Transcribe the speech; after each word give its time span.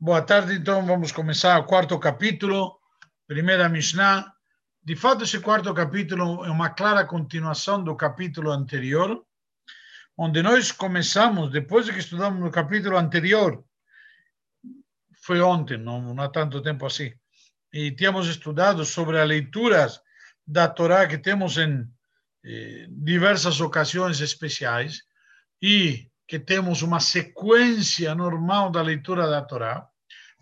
Boa 0.00 0.22
tarde, 0.22 0.54
então 0.54 0.86
vamos 0.86 1.10
começar 1.10 1.58
o 1.58 1.64
quarto 1.64 1.98
capítulo, 1.98 2.78
primeira 3.26 3.68
Mishnah. 3.68 4.32
De 4.80 4.94
fato, 4.94 5.24
esse 5.24 5.40
quarto 5.40 5.74
capítulo 5.74 6.44
é 6.44 6.50
uma 6.52 6.70
clara 6.70 7.04
continuação 7.04 7.82
do 7.82 7.96
capítulo 7.96 8.52
anterior, 8.52 9.26
onde 10.16 10.40
nós 10.40 10.70
começamos, 10.70 11.50
depois 11.50 11.84
de 11.84 11.92
que 11.92 11.98
estudamos 11.98 12.38
no 12.38 12.48
capítulo 12.48 12.96
anterior, 12.96 13.64
foi 15.20 15.40
ontem, 15.40 15.76
não, 15.76 16.14
não 16.14 16.22
há 16.22 16.28
tanto 16.28 16.62
tempo 16.62 16.86
assim, 16.86 17.12
e 17.72 17.90
tínhamos 17.90 18.28
estudado 18.28 18.84
sobre 18.84 19.20
as 19.20 19.26
leituras 19.26 20.00
da 20.46 20.68
Torá 20.68 21.08
que 21.08 21.18
temos 21.18 21.58
em 21.58 21.84
eh, 22.44 22.86
diversas 22.88 23.60
ocasiões 23.60 24.20
especiais, 24.20 25.02
e 25.60 26.08
que 26.28 26.38
temos 26.38 26.82
uma 26.82 27.00
sequência 27.00 28.14
normal 28.14 28.70
da 28.70 28.82
leitura 28.82 29.26
da 29.26 29.42
Torá, 29.42 29.87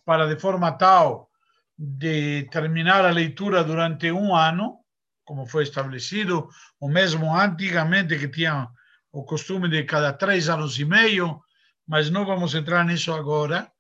para 0.06 0.27
de 0.27 0.41
forma 0.41 0.70
tal 0.73 1.28
de 1.77 2.45
terminar 2.51 3.05
a 3.05 3.10
leitura 3.10 3.62
durante 3.62 4.10
um 4.10 4.34
ano, 4.34 4.79
como 5.24 5.46
foi 5.46 5.65
estabelecido, 5.65 6.48
o 6.80 6.88
mesmo 6.88 7.37
antigamente 7.37 8.16
que 8.16 8.29
tinha 8.29 8.69
o 9.12 9.24
costume 9.24 9.69
de 9.69 9.82
cada 9.82 10.12
três 10.12 10.48
anos 10.48 10.79
e 10.79 10.84
meio, 10.84 11.42
mas 11.87 12.09
não 12.09 12.24
vamos 12.24 12.55
entrar 12.55 12.84
nisso 12.84 13.12
agora. 13.12 13.70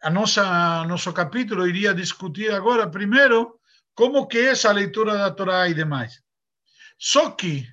A 0.00 0.08
nossa 0.08 0.84
nosso 0.86 1.12
capítulo 1.12 1.66
iria 1.66 1.92
discutir 1.92 2.52
agora 2.52 2.88
primeiro 2.88 3.58
como 3.92 4.28
que 4.28 4.38
é 4.38 4.50
essa 4.52 4.70
leitura 4.70 5.18
da 5.18 5.32
Torá 5.32 5.68
e 5.68 5.74
demais. 5.74 6.22
Só 6.96 7.32
que 7.32 7.66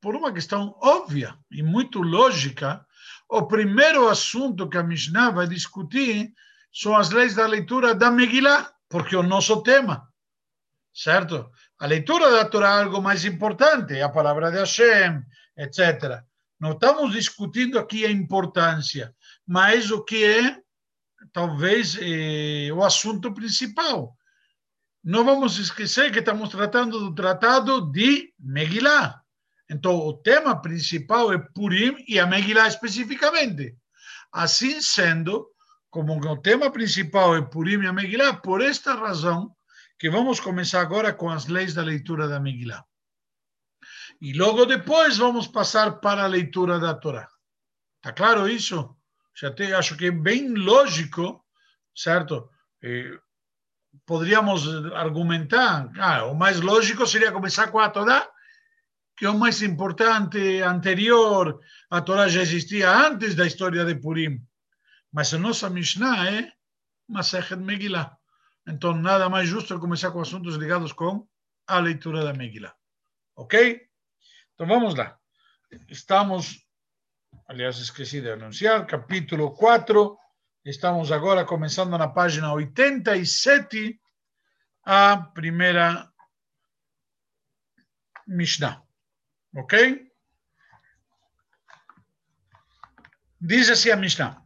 por 0.00 0.16
uma 0.16 0.32
questão 0.32 0.76
óbvia 0.82 1.38
e 1.48 1.62
muito 1.62 2.02
lógica, 2.02 2.84
o 3.32 3.46
primeiro 3.46 4.08
assunto 4.08 4.68
que 4.68 4.76
a 4.76 4.82
Mishnah 4.82 5.30
vai 5.30 5.48
discutir 5.48 6.34
são 6.70 6.94
as 6.94 7.08
leis 7.08 7.34
da 7.34 7.46
leitura 7.46 7.94
da 7.94 8.10
Megillah, 8.10 8.70
porque 8.90 9.14
é 9.14 9.18
o 9.18 9.22
nosso 9.22 9.62
tema, 9.62 10.06
certo? 10.92 11.50
A 11.78 11.86
leitura 11.86 12.30
da 12.30 12.44
Torá 12.44 12.80
é 12.80 12.82
algo 12.82 13.00
mais 13.00 13.24
importante, 13.24 13.98
a 14.02 14.10
palavra 14.10 14.50
de 14.50 14.58
Hashem, 14.58 15.22
etc. 15.56 16.22
Não 16.60 16.72
estamos 16.72 17.12
discutindo 17.12 17.78
aqui 17.78 18.04
a 18.04 18.10
importância, 18.10 19.14
mas 19.46 19.90
o 19.90 20.04
que 20.04 20.22
é, 20.22 20.58
talvez, 21.32 21.96
é, 22.02 22.70
o 22.70 22.84
assunto 22.84 23.32
principal. 23.32 24.14
Não 25.02 25.24
vamos 25.24 25.58
esquecer 25.58 26.12
que 26.12 26.18
estamos 26.18 26.50
tratando 26.50 26.98
do 26.98 27.14
tratado 27.14 27.90
de 27.90 28.30
Megillah. 28.38 29.21
Então, 29.72 29.96
o 29.96 30.12
tema 30.12 30.60
principal 30.60 31.32
é 31.32 31.38
Purim 31.38 32.04
e 32.06 32.20
a 32.20 32.26
Megillah 32.26 32.68
especificamente. 32.68 33.74
Assim 34.30 34.82
sendo, 34.82 35.48
como 35.88 36.12
o 36.14 36.36
tema 36.36 36.70
principal 36.70 37.34
é 37.34 37.40
Purim 37.40 37.80
e 37.80 37.86
a 37.86 37.92
Megillah, 37.92 38.34
por 38.34 38.60
esta 38.60 38.94
razão 38.94 39.56
que 39.98 40.10
vamos 40.10 40.40
começar 40.40 40.82
agora 40.82 41.14
com 41.14 41.30
as 41.30 41.46
leis 41.46 41.72
da 41.72 41.82
leitura 41.82 42.28
da 42.28 42.38
Megillah. 42.38 42.84
E 44.20 44.34
logo 44.34 44.66
depois 44.66 45.16
vamos 45.16 45.46
passar 45.46 46.00
para 46.00 46.24
a 46.24 46.26
leitura 46.26 46.78
da 46.78 46.92
Torá. 46.92 47.26
Está 47.96 48.12
claro 48.12 48.46
isso? 48.46 48.94
Já 49.34 49.50
te, 49.50 49.72
acho 49.72 49.96
que 49.96 50.06
é 50.06 50.10
bem 50.10 50.52
lógico, 50.52 51.42
certo? 51.96 52.50
Eh, 52.82 53.18
poderíamos 54.04 54.66
argumentar, 54.92 55.90
ah, 55.98 56.26
o 56.26 56.34
mais 56.34 56.60
lógico 56.60 57.06
seria 57.06 57.32
começar 57.32 57.68
com 57.68 57.78
a 57.78 57.88
Torá 57.88 58.31
que 59.22 59.26
é 59.26 59.30
o 59.30 59.38
mais 59.38 59.62
importante, 59.62 60.60
anterior, 60.62 61.60
a 61.88 62.00
Torá 62.00 62.26
já 62.26 62.42
existia 62.42 62.90
antes 62.90 63.36
da 63.36 63.46
história 63.46 63.84
de 63.84 63.94
Purim. 63.94 64.44
Mas 65.12 65.32
a 65.32 65.38
nossa 65.38 65.70
Mishnah 65.70 66.28
é 66.28 66.52
Masechet 67.06 67.54
Megillah. 67.54 68.18
Então, 68.66 68.92
nada 68.92 69.28
mais 69.28 69.48
justo 69.48 69.78
começar 69.78 70.10
com 70.10 70.20
assuntos 70.20 70.56
ligados 70.56 70.92
com 70.92 71.24
a 71.68 71.78
leitura 71.78 72.24
da 72.24 72.34
Megillah. 72.34 72.74
Ok? 73.36 73.80
Então, 74.54 74.66
vamos 74.66 74.96
lá. 74.96 75.16
Estamos, 75.88 76.66
aliás, 77.46 77.78
esqueci 77.78 78.20
de 78.20 78.32
anunciar, 78.32 78.84
capítulo 78.88 79.52
4. 79.54 80.18
Estamos 80.64 81.12
agora 81.12 81.44
começando 81.44 81.96
na 81.96 82.08
página 82.08 82.52
87, 82.52 84.00
a 84.84 85.16
primeira 85.32 86.10
Mishnah. 88.26 88.82
Ok? 89.54 90.06
Diz 93.40 93.68
assim 93.68 93.90
a 93.90 93.96
Mishnah. 93.96 94.42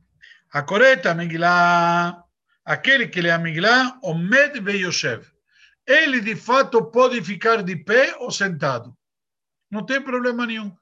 A 0.52 0.62
coreta 0.62 1.14
Megillah, 1.14 2.24
aquele 2.64 3.06
que 3.08 3.20
lê 3.20 3.30
a 3.30 3.38
Megillah, 3.38 3.98
Omed 4.02 4.60
Veyoshev. 4.60 5.24
Ele, 5.86 6.20
de 6.20 6.34
fato, 6.34 6.90
pode 6.90 7.22
ficar 7.22 7.62
de 7.62 7.76
pé 7.76 8.16
ou 8.18 8.30
sentado. 8.30 8.96
Não 9.70 9.84
tem 9.84 10.00
problema 10.00 10.46
nenhum. 10.46 10.74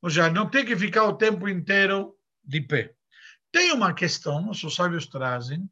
Ou 0.00 0.10
seja, 0.10 0.30
não 0.30 0.48
tem 0.48 0.64
que 0.64 0.76
ficar 0.76 1.04
o 1.04 1.16
tempo 1.16 1.48
inteiro 1.48 2.16
de 2.44 2.60
pé. 2.60 2.94
Tem 3.50 3.72
uma 3.72 3.94
questão, 3.94 4.42
nossos 4.42 4.74
sábios 4.74 5.06
trazem, 5.06 5.68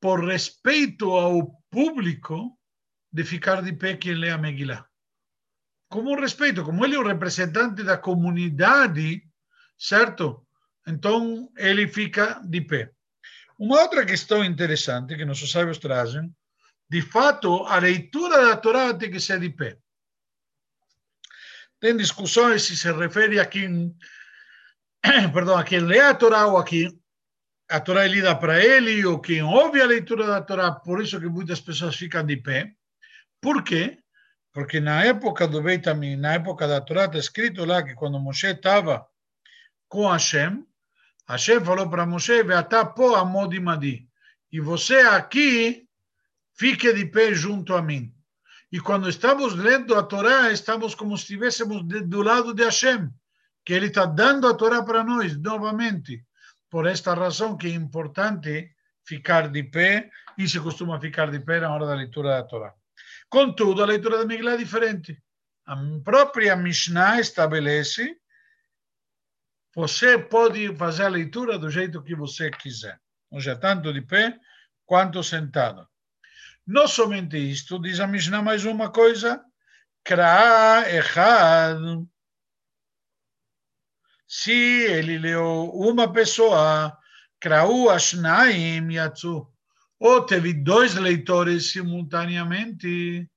por 0.00 0.26
respeito 0.26 1.10
ao 1.12 1.50
público, 1.70 2.58
de 3.12 3.24
ficar 3.24 3.62
de 3.62 3.72
pé 3.72 3.96
quem 3.96 4.14
lê 4.14 4.30
a 4.30 4.38
Megillah 4.38 4.89
como 5.90 6.12
um 6.12 6.20
respeito, 6.20 6.64
como 6.64 6.84
ele 6.84 6.94
é 6.94 6.98
o 6.98 7.06
representante 7.06 7.82
da 7.82 7.98
comunidade, 7.98 9.22
certo? 9.76 10.46
Então 10.86 11.50
ele 11.56 11.88
fica 11.88 12.40
de 12.44 12.60
pé. 12.60 12.92
Uma 13.58 13.82
outra 13.82 14.06
questão 14.06 14.44
interessante 14.44 15.16
que 15.16 15.24
nossos 15.24 15.50
sábios 15.50 15.78
trazem, 15.78 16.32
de 16.88 17.02
fato, 17.02 17.64
a 17.66 17.78
leitura 17.78 18.46
da 18.46 18.56
Torá 18.56 18.94
tem 18.94 19.10
que 19.10 19.20
ser 19.20 19.40
de 19.40 19.50
pé. 19.50 19.78
Tem 21.80 21.96
discussões 21.96 22.62
se 22.62 22.76
se 22.76 22.90
refere 22.92 23.40
a 23.40 23.44
quem, 23.44 23.94
perdão, 25.34 25.58
a 25.58 25.64
quem 25.64 25.80
lê 25.80 26.00
a 26.00 26.14
Torá 26.14 26.46
ou 26.46 26.56
a 26.56 26.64
quem 26.64 26.88
a 27.68 27.80
Torá 27.80 28.04
é 28.04 28.08
lida 28.08 28.34
para 28.36 28.64
ele 28.64 29.04
ou 29.06 29.20
quem 29.20 29.42
ouve 29.42 29.80
a 29.80 29.86
leitura 29.86 30.26
da 30.26 30.42
Torá, 30.42 30.72
por 30.72 31.02
isso 31.02 31.20
que 31.20 31.26
muitas 31.28 31.60
pessoas 31.60 31.96
ficam 31.96 32.24
de 32.24 32.36
pé. 32.36 32.74
Por 33.40 33.62
quê? 33.62 33.99
Porque 34.52 34.80
na 34.80 35.04
época 35.04 35.46
do 35.46 35.62
Beit 35.62 35.88
Amin, 35.88 36.16
na 36.16 36.34
época 36.34 36.66
da 36.66 36.80
Torá, 36.80 37.04
está 37.04 37.18
escrito 37.18 37.64
lá 37.64 37.82
que 37.82 37.94
quando 37.94 38.18
Moshe 38.18 38.48
estava 38.48 39.06
com 39.88 40.08
Hashem, 40.08 40.64
Hashem 41.28 41.64
falou 41.64 41.88
para 41.88 42.06
Moshe, 42.06 42.42
Veatá 42.42 42.84
po 42.84 43.14
amodimadi. 43.14 44.08
E 44.50 44.60
você 44.60 45.00
aqui, 45.00 45.86
fique 46.54 46.92
de 46.92 47.06
pé 47.06 47.32
junto 47.32 47.74
a 47.74 47.82
mim. 47.82 48.12
E 48.72 48.80
quando 48.80 49.08
estamos 49.08 49.54
lendo 49.54 49.94
a 49.94 50.02
Torá, 50.02 50.50
estamos 50.50 50.94
como 50.94 51.16
se 51.16 51.22
estivéssemos 51.22 51.84
do 51.84 52.22
lado 52.22 52.52
de 52.52 52.64
Hashem, 52.64 53.10
que 53.64 53.72
ele 53.72 53.86
está 53.86 54.06
dando 54.06 54.48
a 54.48 54.54
Torá 54.54 54.82
para 54.82 55.04
nós 55.04 55.36
novamente. 55.36 56.24
Por 56.68 56.86
esta 56.86 57.14
razão 57.14 57.56
que 57.56 57.68
é 57.68 57.74
importante 57.74 58.72
ficar 59.04 59.48
de 59.48 59.62
pé, 59.64 60.10
e 60.38 60.48
se 60.48 60.58
costuma 60.60 61.00
ficar 61.00 61.30
de 61.30 61.40
pé 61.40 61.60
na 61.60 61.72
hora 61.72 61.86
da 61.86 61.94
leitura 61.94 62.30
da 62.30 62.42
Torá. 62.44 62.74
Contudo, 63.30 63.82
a 63.82 63.86
leitura 63.86 64.18
da 64.18 64.26
Megillah 64.26 64.54
é 64.54 64.58
diferente. 64.58 65.22
A 65.64 65.76
própria 66.04 66.56
Mishnah 66.56 67.20
estabelece 67.20 68.20
você 69.74 70.18
pode 70.18 70.74
fazer 70.76 71.04
a 71.04 71.08
leitura 71.08 71.56
do 71.56 71.70
jeito 71.70 72.02
que 72.02 72.14
você 72.14 72.50
quiser, 72.50 73.00
ou 73.30 73.40
seja, 73.40 73.54
tanto 73.54 73.92
de 73.92 74.02
pé 74.02 74.36
quanto 74.84 75.22
sentado. 75.22 75.88
Não 76.66 76.88
somente 76.88 77.38
isto, 77.38 77.80
diz 77.80 78.00
a 78.00 78.06
Mishnah 78.06 78.42
mais 78.42 78.64
uma 78.64 78.90
coisa, 78.90 79.40
Kra 80.02 80.84
Echad. 80.90 82.04
Se 84.26 84.52
ele 84.52 85.18
leu 85.18 85.70
uma 85.72 86.12
pessoa, 86.12 86.96
Krau 87.38 87.88
Ashnaim 87.90 88.92
Yatsu 88.92 89.46
ou 90.00 90.24
teve 90.24 90.54
dois 90.54 90.94
leitores 90.94 91.72
simultaneamente, 91.72 93.30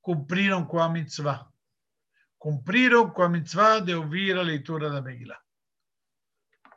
cumpriram 0.00 0.64
com 0.64 0.80
a 0.80 0.88
mitzvah. 0.88 1.46
Cumpriram 2.38 3.10
com 3.10 3.22
a 3.22 3.28
mitzvah 3.28 3.80
de 3.80 3.94
ouvir 3.94 4.38
a 4.38 4.42
leitura 4.42 4.88
da 4.88 5.02
Megillah. 5.02 5.38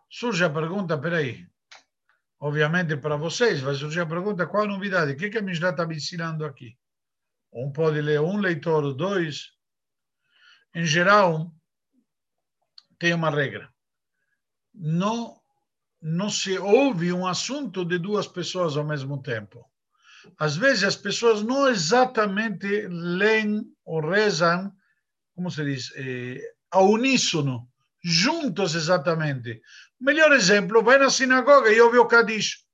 Surge 0.10 0.44
a 0.44 0.50
pergunta, 0.50 0.98
peraí, 0.98 1.48
obviamente 2.38 2.98
para 2.98 3.16
vocês, 3.16 3.62
vai 3.62 3.74
surgir 3.76 4.02
a 4.02 4.06
pergunta, 4.06 4.46
qual 4.46 4.66
a 4.66 4.68
novidade? 4.68 5.14
O 5.14 5.18
que, 5.18 5.30
que 5.30 5.38
a 5.38 5.42
Mishnah 5.42 5.70
está 5.70 5.88
me 5.88 5.96
ensinando 5.96 6.46
aqui? 6.46 6.78
Um 7.52 7.72
pode 7.72 8.02
ler 8.02 8.20
um 8.20 8.38
leitor, 8.38 8.94
dois. 8.94 9.54
Em 10.76 10.86
geral, 10.86 11.50
tem 13.00 13.14
uma 13.14 13.30
regra. 13.30 13.74
Não 14.74 15.42
não 16.04 16.30
se 16.30 16.60
ouve 16.60 17.14
um 17.14 17.26
assunto 17.26 17.86
de 17.86 17.98
duas 17.98 18.28
pessoas 18.28 18.76
ao 18.76 18.84
mesmo 18.84 19.22
tempo. 19.24 19.66
Às 20.38 20.58
vezes 20.58 20.84
as 20.84 20.96
pessoas 20.98 21.42
não 21.42 21.70
exatamente 21.70 22.88
leem 22.90 23.64
ou 23.86 24.02
rezam, 24.02 24.70
como 25.34 25.50
se 25.50 25.64
diz, 25.64 25.92
eh, 25.96 26.42
ao 26.70 26.90
uníssono, 26.90 27.70
juntos 28.04 28.76
exatamente. 28.76 29.62
Melhor 30.00 30.34
exemplo, 30.34 30.84
vai 30.84 30.98
na 30.98 31.10
sinagoga 31.10 31.72
e 31.72 31.80
ouve 31.80 31.98
o 31.98 32.06
Kadish. 32.06 32.66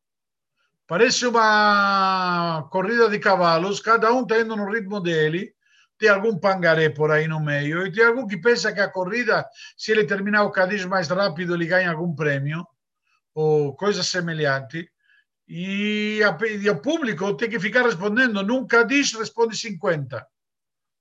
Parece 0.87 1.27
uma 1.27 2.67
corrida 2.71 3.07
de 3.09 3.19
cavalos, 3.19 3.79
cada 3.79 4.11
um 4.11 4.23
está 4.23 4.39
indo 4.39 4.55
no 4.55 4.71
ritmo 4.71 4.99
dele, 4.99 5.53
tem 5.99 6.09
algum 6.09 6.39
pangaré 6.39 6.89
por 6.89 7.11
aí 7.11 7.27
no 7.27 7.39
meio, 7.39 7.85
e 7.85 7.91
tem 7.91 8.05
algum 8.05 8.25
que 8.25 8.37
pensa 8.37 8.73
que 8.73 8.79
a 8.79 8.89
corrida, 8.89 9.45
se 9.77 9.91
ele 9.91 10.05
terminar 10.05 10.45
o 10.45 10.51
Kadish 10.51 10.85
mais 10.85 11.07
rápido, 11.09 11.53
ele 11.53 11.67
ganha 11.67 11.91
algum 11.91 12.15
prêmio, 12.15 12.65
ou 13.33 13.75
coisa 13.75 14.03
semelhante. 14.03 14.89
E, 15.47 16.21
a, 16.23 16.37
e 16.45 16.69
o 16.69 16.81
público 16.81 17.35
tem 17.35 17.49
que 17.49 17.59
ficar 17.59 17.83
respondendo. 17.83 18.43
Num 18.43 18.67
Kadish 18.67 19.15
responde 19.15 19.57
50. 19.57 20.25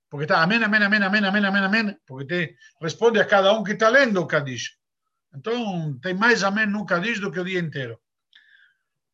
Porque 0.09 0.23
está 0.23 0.41
amém, 0.41 0.63
amém, 0.63 0.83
amém, 0.83 1.03
amém, 1.03 1.25
amém, 1.25 1.45
amém, 1.45 1.63
amém. 1.63 1.97
Porque 2.05 2.25
te 2.25 2.55
responde 2.81 3.19
a 3.19 3.25
cada 3.25 3.53
um 3.53 3.63
que 3.63 3.73
está 3.73 3.89
lendo 3.89 4.19
o 4.19 4.27
Kadish. 4.27 4.77
Então, 5.35 5.97
tem 5.99 6.15
mais 6.15 6.43
amém 6.43 6.65
no 6.65 6.85
Kadish 6.85 7.19
do 7.19 7.31
que 7.31 7.39
o 7.39 7.45
dia 7.45 7.59
inteiro. 7.59 7.99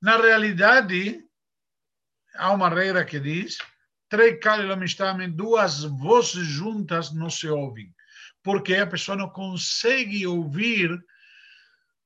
Na 0.02 0.18
realidade, 0.18 1.22
há 2.36 2.52
uma 2.52 2.70
regra 2.70 3.04
que 3.04 3.20
diz: 3.20 3.58
três 4.08 4.40
Kalilamistamem, 4.40 5.30
duas 5.30 5.84
vozes 5.84 6.48
juntas 6.48 7.14
não 7.14 7.30
se 7.30 7.48
ouvem. 7.48 7.94
Porque 8.42 8.76
a 8.76 8.88
pessoa 8.88 9.18
não 9.18 9.30
consegue 9.30 10.26
ouvir, 10.26 10.98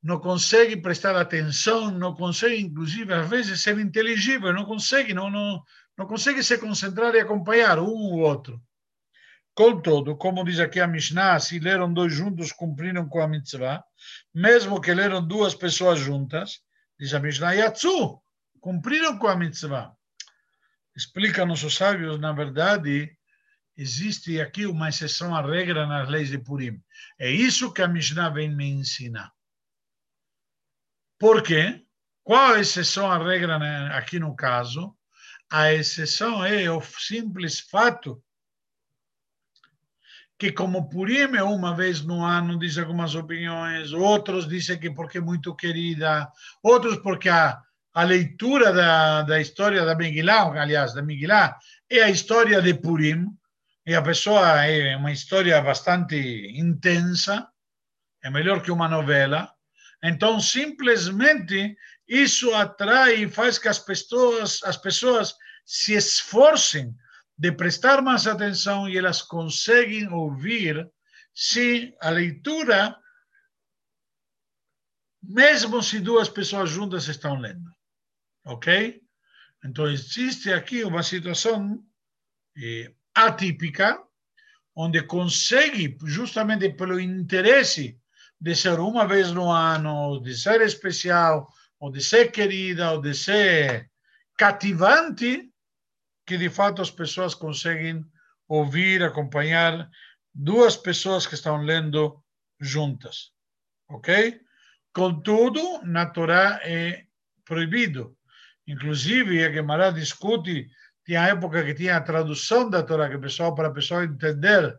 não 0.01 0.19
consegue 0.19 0.77
prestar 0.77 1.15
atenção, 1.15 1.91
não 1.91 2.15
consegue, 2.15 2.61
inclusive, 2.61 3.13
às 3.13 3.29
vezes, 3.29 3.61
ser 3.61 3.77
inteligível, 3.79 4.53
não 4.53 4.65
consegue, 4.65 5.13
não, 5.13 5.29
não, 5.29 5.61
não 5.97 6.07
consegue 6.07 6.41
se 6.41 6.57
concentrar 6.57 7.13
e 7.15 7.19
acompanhar 7.19 7.79
um 7.79 7.87
ou 7.87 8.19
outro. 8.19 8.61
Contudo, 9.53 10.15
como 10.15 10.45
diz 10.45 10.59
aqui 10.59 10.79
a 10.79 10.87
Mishnah, 10.87 11.37
se 11.41 11.59
leram 11.59 11.93
dois 11.93 12.13
juntos, 12.13 12.53
cumpriram 12.53 13.09
com 13.09 13.19
a 13.19 13.27
mitzvah, 13.27 13.83
mesmo 14.33 14.79
que 14.79 14.93
leram 14.93 15.25
duas 15.25 15.53
pessoas 15.53 15.99
juntas, 15.99 16.61
diz 16.97 17.13
a 17.13 17.19
Mishnah, 17.19 17.51
Yatsu, 17.51 18.21
cumpriram 18.61 19.17
com 19.17 19.27
a 19.27 19.35
mitzvah. 19.35 19.91
Explica 20.95 21.45
nossos 21.45 21.75
sábios, 21.75 22.17
na 22.17 22.31
verdade, 22.31 23.11
existe 23.75 24.39
aqui 24.39 24.65
uma 24.65 24.87
exceção 24.87 25.35
à 25.35 25.41
regra 25.41 25.85
nas 25.85 26.07
leis 26.07 26.29
de 26.29 26.37
Purim. 26.37 26.81
É 27.17 27.29
isso 27.29 27.73
que 27.73 27.81
a 27.81 27.87
Mishnah 27.87 28.29
vem 28.29 28.55
me 28.55 28.65
ensinar. 28.65 29.29
Por 31.19 31.43
quê? 31.43 31.85
Qual 32.23 32.53
a 32.53 32.59
exceção 32.59 33.11
à 33.11 33.17
regra 33.17 33.57
aqui 33.95 34.17
no 34.19 34.35
caso? 34.35 34.95
A 35.51 35.73
exceção 35.73 36.45
é 36.45 36.71
o 36.71 36.81
simples 36.81 37.59
fato 37.59 38.23
que 40.39 40.53
como 40.53 40.87
Purim 40.87 41.35
é 41.35 41.43
uma 41.43 41.75
vez 41.75 42.01
no 42.01 42.23
ano, 42.23 42.57
diz 42.57 42.77
algumas 42.77 43.13
opiniões, 43.13 43.91
outros 43.91 44.47
dizem 44.47 44.79
que 44.79 44.89
porque 44.89 45.17
é 45.17 45.21
muito 45.21 45.53
querida, 45.53 46.31
outros 46.63 46.95
porque 46.99 47.27
a, 47.27 47.61
a 47.93 48.03
leitura 48.03 48.71
da, 48.71 49.23
da 49.23 49.41
história 49.41 49.83
da 49.83 49.95
Megillah, 49.95 50.61
aliás, 50.61 50.93
da 50.93 51.01
Megillah, 51.01 51.57
é 51.89 52.03
a 52.03 52.09
história 52.09 52.61
de 52.61 52.73
Purim, 52.73 53.27
e 53.85 53.93
a 53.93 54.01
pessoa 54.01 54.65
é 54.65 54.95
uma 54.95 55.11
história 55.11 55.61
bastante 55.61 56.15
intensa, 56.55 57.49
é 58.23 58.29
melhor 58.29 58.61
que 58.61 58.71
uma 58.71 58.87
novela, 58.87 59.51
então 60.03 60.39
simplesmente 60.39 61.75
isso 62.07 62.53
atrai 62.53 63.23
e 63.23 63.29
faz 63.29 63.57
que 63.57 63.67
as 63.67 63.79
pessoas, 63.79 64.63
as 64.63 64.77
pessoas 64.77 65.35
se 65.65 65.93
esforcem 65.93 66.95
de 67.37 67.51
prestar 67.51 68.01
mais 68.01 68.27
atenção 68.27 68.89
e 68.89 68.97
elas 68.97 69.21
conseguem 69.21 70.11
ouvir 70.11 70.89
se 71.33 71.95
a 72.01 72.09
leitura, 72.09 72.97
mesmo 75.21 75.81
se 75.81 75.99
duas 75.99 76.27
pessoas 76.27 76.69
juntas 76.69 77.07
estão 77.07 77.39
lendo. 77.39 77.71
Ok? 78.43 79.01
Então, 79.63 79.89
existe 79.89 80.51
aqui 80.51 80.83
uma 80.83 81.03
situação 81.03 81.81
eh, 82.57 82.93
atípica, 83.13 84.01
onde 84.75 85.03
consegue, 85.03 85.97
justamente 86.05 86.69
pelo 86.73 86.99
interesse 86.99 87.99
de 88.39 88.55
ser 88.55 88.79
uma 88.79 89.05
vez 89.05 89.31
no 89.31 89.51
ano, 89.51 90.21
de 90.21 90.35
ser 90.35 90.61
especial, 90.61 91.47
ou 91.79 91.91
de 91.91 92.01
ser 92.01 92.31
querida, 92.31 92.91
ou 92.91 93.01
de 93.01 93.13
ser 93.13 93.89
cativante, 94.37 95.51
que 96.25 96.37
de 96.37 96.49
fato 96.49 96.81
as 96.81 96.91
pessoas 96.91 97.35
conseguem 97.35 98.05
ouvir, 98.47 99.03
acompanhar 99.03 99.89
duas 100.33 100.77
pessoas 100.77 101.27
que 101.27 101.35
estão 101.35 101.61
lendo 101.61 102.23
juntas. 102.59 103.31
Ok? 103.89 104.39
Contudo, 104.93 105.81
na 105.83 106.05
Torá 106.05 106.59
é 106.63 107.05
proibido. 107.43 108.15
Inclusive, 108.67 109.43
a 109.43 109.51
Gemara 109.51 109.91
discute, 109.91 110.69
tinha 111.05 111.27
época 111.27 111.63
que 111.63 111.73
tinha 111.73 111.97
a 111.97 112.01
tradução 112.01 112.69
da 112.69 112.83
Torá, 112.83 113.09
que 113.09 113.17
pessoal, 113.17 113.55
para 113.55 113.67
a 113.67 113.73
pessoa 113.73 114.03
entender, 114.03 114.77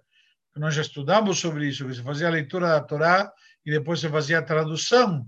que 0.53 0.61
nós 0.61 0.75
já 0.75 0.83
estudamos 0.83 1.39
sobre 1.39 1.69
isso, 1.69 1.87
que 1.87 1.95
se 1.95 2.03
fazia 2.03 2.29
a 2.29 2.31
leitura 2.31 2.69
da 2.69 2.81
Torá 2.81 3.33
e 3.65 3.71
depois 3.71 4.01
se 4.01 4.09
fazia 4.09 4.39
a 4.39 4.43
tradução. 4.43 5.27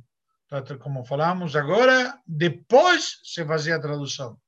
Como 0.81 1.05
falamos 1.05 1.57
agora, 1.57 2.19
depois 2.27 3.21
se 3.23 3.45
fazia 3.45 3.77
a 3.77 3.81
tradução 3.81 4.39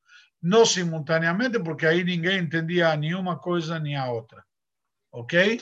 não 0.45 0.67
simultaneamente, 0.67 1.59
porque 1.59 1.87
aí 1.87 2.05
ninguém 2.05 2.39
entendia 2.39 2.95
nenhuma 2.97 3.39
coisa 3.39 3.79
nem 3.79 3.97
a 3.97 4.13
outra. 4.13 4.45
Ok? 5.11 5.59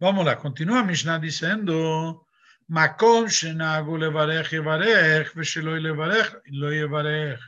Vamos 0.00 0.26
lá, 0.26 0.34
continua 0.34 0.80
a 0.80 0.84
Mishnah 0.84 1.18
dizendo: 1.18 2.26
Makom 2.66 3.28
shenagu 3.28 3.96
levarech 3.96 4.52
yevarech, 4.52 5.32
vesheloi 5.36 5.78
levarech, 5.78 6.36
lo 6.50 6.72
yevarech. 6.72 7.40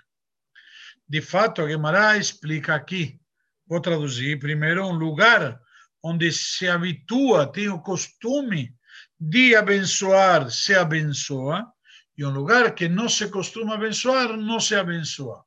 De 1.08 1.20
fato, 1.20 1.62
a 1.62 1.68
Gemara 1.68 2.16
explica 2.16 2.76
aqui, 2.76 3.20
vou 3.66 3.80
traduzir 3.80 4.38
primeiro, 4.38 4.86
um 4.86 4.92
lugar 4.92 5.60
onde 6.02 6.32
se 6.32 6.68
habitua, 6.68 7.50
tem 7.50 7.68
o 7.68 7.80
costume 7.80 8.74
de 9.18 9.54
abençoar, 9.54 10.50
se 10.50 10.74
abençoa, 10.74 11.70
e 12.16 12.24
um 12.24 12.30
lugar 12.30 12.74
que 12.74 12.88
não 12.88 13.08
se 13.08 13.28
costuma 13.28 13.74
abençoar, 13.74 14.36
não 14.36 14.60
se 14.60 14.74
abençoa. 14.74 15.44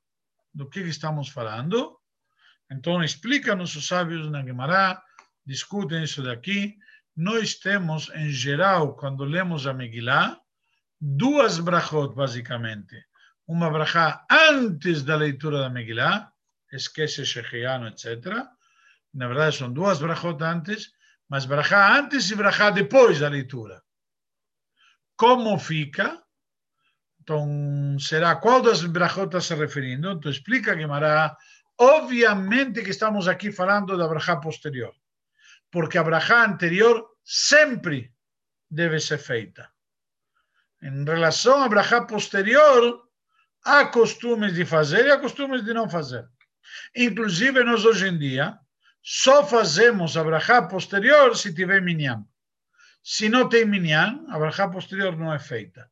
Do 0.53 0.69
que 0.69 0.79
estamos 0.81 1.29
falando? 1.29 1.97
Então, 2.71 3.03
explica 3.03 3.55
nossos 3.55 3.87
sábios 3.87 4.29
na 4.29 4.43
Gemara, 4.43 5.01
discutem 5.45 6.03
isso 6.03 6.23
daqui. 6.23 6.75
Nós 7.15 7.55
temos, 7.55 8.09
em 8.15 8.29
geral, 8.29 8.95
quando 8.95 9.23
lemos 9.23 9.67
a 9.67 9.73
Megillah, 9.73 10.39
duas 10.99 11.59
brachot, 11.59 12.15
basicamente. 12.15 12.95
Uma 13.47 13.69
brachá 13.69 14.25
antes 14.31 15.03
da 15.03 15.15
leitura 15.15 15.59
da 15.59 15.69
Megillah, 15.69 16.31
esquece 16.71 17.25
Shechiano, 17.25 17.87
etc. 17.87 18.47
Na 19.13 19.27
verdade, 19.27 19.57
são 19.57 19.71
duas 19.71 19.99
brachot 19.99 20.41
antes, 20.43 20.91
mas 21.29 21.45
brachá 21.45 21.97
antes 21.97 22.29
e 22.31 22.35
brachá 22.35 22.71
depois 22.71 23.19
da 23.19 23.29
leitura. 23.29 23.81
Como 25.15 25.57
fica? 25.59 26.21
Então, 27.21 27.97
será 27.99 28.35
qual 28.35 28.61
das 28.61 28.83
brachot 28.83 29.27
está 29.27 29.39
se 29.39 29.55
referindo? 29.55 30.11
Então, 30.11 30.31
explica 30.31 30.75
Guimará. 30.75 31.37
Obviamente 31.77 32.83
que 32.83 32.89
estamos 32.89 33.27
aqui 33.27 33.51
falando 33.51 33.97
da 33.97 34.07
brachá 34.07 34.37
posterior, 34.37 34.93
porque 35.71 35.97
a 35.97 36.03
brachá 36.03 36.45
anterior 36.45 37.07
sempre 37.23 38.13
deve 38.69 38.99
ser 38.99 39.17
feita. 39.17 39.71
Em 40.81 41.05
relação 41.05 41.63
à 41.63 41.69
brachá 41.69 42.01
posterior, 42.01 43.01
há 43.63 43.85
costumes 43.85 44.53
de 44.53 44.65
fazer 44.65 45.05
e 45.05 45.11
há 45.11 45.19
costumes 45.19 45.63
de 45.63 45.73
não 45.73 45.89
fazer. 45.89 46.27
Inclusive, 46.95 47.63
nós 47.63 47.85
hoje 47.85 48.07
em 48.07 48.17
dia 48.17 48.59
só 49.03 49.45
fazemos 49.45 50.15
a 50.15 50.61
posterior 50.61 51.35
se 51.35 51.53
tiver 51.53 51.81
minyan. 51.81 52.25
Se 53.03 53.27
não 53.27 53.49
tem 53.49 53.65
minyan, 53.65 54.25
a 54.29 54.69
posterior 54.69 55.17
não 55.17 55.33
é 55.33 55.39
feita. 55.39 55.91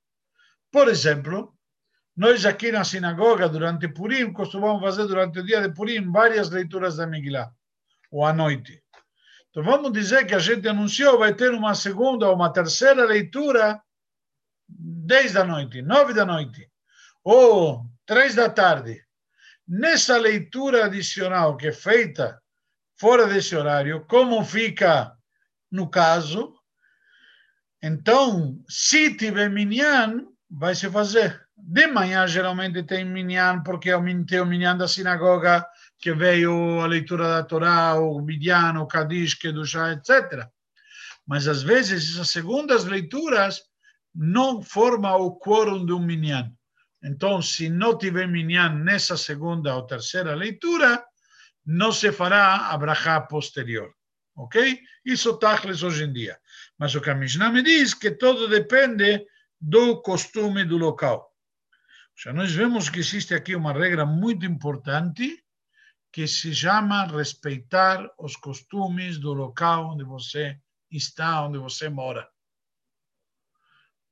Por 0.71 0.87
exemplo, 0.87 1.53
nós 2.15 2.45
aqui 2.45 2.71
na 2.71 2.85
sinagoga, 2.85 3.49
durante 3.49 3.89
Purim, 3.89 4.31
costumamos 4.31 4.81
fazer 4.81 5.07
durante 5.07 5.39
o 5.39 5.43
dia 5.43 5.61
de 5.61 5.73
Purim 5.73 6.09
várias 6.09 6.49
leituras 6.49 6.95
da 6.95 7.05
Megillah, 7.05 7.51
ou 8.09 8.25
à 8.25 8.31
noite. 8.31 8.81
Então 9.49 9.61
vamos 9.61 9.91
dizer 9.91 10.25
que 10.25 10.33
a 10.33 10.39
gente 10.39 10.65
anunciou 10.69 11.19
vai 11.19 11.33
ter 11.33 11.51
uma 11.51 11.75
segunda 11.75 12.29
ou 12.29 12.35
uma 12.35 12.53
terceira 12.53 13.03
leitura 13.03 13.81
10 14.69 15.33
da 15.33 15.43
noite, 15.43 15.81
9 15.81 16.13
da 16.13 16.25
noite, 16.25 16.71
ou 17.21 17.85
3 18.05 18.35
da 18.35 18.49
tarde. 18.49 19.05
Nessa 19.67 20.17
leitura 20.17 20.85
adicional 20.85 21.57
que 21.57 21.67
é 21.67 21.73
feita 21.73 22.40
fora 23.01 23.25
desse 23.25 23.55
horário, 23.55 24.05
como 24.07 24.45
fica 24.45 25.11
no 25.71 25.89
caso? 25.89 26.53
Então, 27.81 28.59
se 28.69 29.17
tiver 29.17 29.49
minyan, 29.49 30.27
vai 30.47 30.75
se 30.75 30.87
fazer. 30.87 31.41
De 31.57 31.87
manhã, 31.87 32.27
geralmente, 32.27 32.83
tem 32.83 33.03
minyan, 33.03 33.63
porque 33.63 33.89
tem 34.27 34.39
o 34.39 34.45
minyan 34.45 34.77
da 34.77 34.87
sinagoga, 34.87 35.65
que 35.97 36.13
veio 36.13 36.79
a 36.79 36.85
leitura 36.85 37.27
da 37.27 37.43
Torá, 37.43 37.95
o 37.95 38.21
Midian, 38.21 38.79
o 38.79 38.85
Kadish, 38.85 39.33
Kedushá, 39.33 39.93
etc. 39.93 40.47
Mas 41.25 41.47
às 41.47 41.63
vezes 41.63 42.11
essas 42.11 42.29
segundas 42.29 42.85
leituras 42.85 43.63
não 44.13 44.61
formam 44.61 45.21
o 45.21 45.39
quórum 45.39 45.83
de 45.83 45.91
um 45.91 46.05
Minyan. 46.05 46.51
Então, 47.03 47.41
se 47.41 47.67
não 47.67 47.97
tiver 47.97 48.27
Minyan 48.27 48.75
nessa 48.83 49.17
segunda 49.17 49.75
ou 49.75 49.87
terceira 49.87 50.35
leitura, 50.35 51.03
não 51.65 51.91
se 51.91 52.11
fará 52.11 52.69
a 52.69 52.77
brachá 52.77 53.19
posterior. 53.21 53.93
Ok? 54.35 54.79
Isso 55.05 55.37
tachles 55.37 55.83
hoje 55.83 56.05
em 56.05 56.13
dia. 56.13 56.39
Mas 56.77 56.95
o 56.95 57.01
que 57.01 57.09
a 57.09 57.15
Mishnah 57.15 57.51
me 57.51 57.61
diz 57.61 57.93
que 57.93 58.11
tudo 58.11 58.47
depende 58.47 59.25
do 59.59 60.01
costume 60.01 60.65
do 60.65 60.77
local. 60.77 61.31
Já 62.17 62.33
nós 62.33 62.51
vemos 62.51 62.89
que 62.89 62.99
existe 62.99 63.33
aqui 63.33 63.55
uma 63.55 63.73
regra 63.73 64.05
muito 64.05 64.45
importante 64.45 65.43
que 66.11 66.27
se 66.27 66.53
chama 66.53 67.05
respeitar 67.05 68.11
os 68.19 68.35
costumes 68.35 69.17
do 69.17 69.33
local 69.33 69.91
onde 69.91 70.03
você 70.03 70.59
está, 70.89 71.43
onde 71.45 71.57
você 71.57 71.89
mora. 71.89 72.27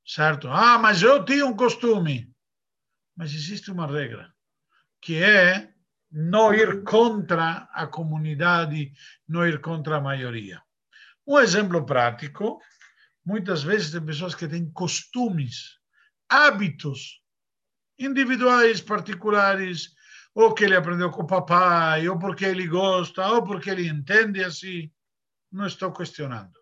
Certo? 0.06 0.48
Ah, 0.48 0.78
mas 0.78 1.02
eu 1.02 1.24
tenho 1.24 1.46
um 1.46 1.56
costume. 1.56 2.32
Mas 3.14 3.34
existe 3.34 3.70
uma 3.70 3.86
regra, 3.86 4.32
que 5.00 5.22
é 5.22 5.72
não 6.10 6.52
ir 6.52 6.82
contra 6.82 7.68
a 7.72 7.86
comunidade, 7.86 8.92
não 9.28 9.46
ir 9.46 9.60
contra 9.60 9.96
a 9.96 10.00
maioria. 10.00 10.60
Um 11.26 11.38
exemplo 11.38 11.84
prático, 11.86 12.60
muitas 13.24 13.62
vezes 13.62 13.92
tem 13.92 14.04
pessoas 14.04 14.34
que 14.34 14.48
têm 14.48 14.70
costumes, 14.72 15.78
hábitos 16.28 17.20
individuais, 17.98 18.80
particulares, 18.80 19.94
ou 20.34 20.54
que 20.54 20.64
ele 20.64 20.76
aprendeu 20.76 21.10
com 21.10 21.22
o 21.22 21.26
papai, 21.26 22.08
ou 22.08 22.18
porque 22.18 22.44
ele 22.44 22.66
gosta, 22.66 23.26
ou 23.28 23.44
porque 23.44 23.70
ele 23.70 23.86
entende 23.86 24.42
assim. 24.42 24.90
Não 25.52 25.66
estou 25.66 25.92
questionando. 25.92 26.58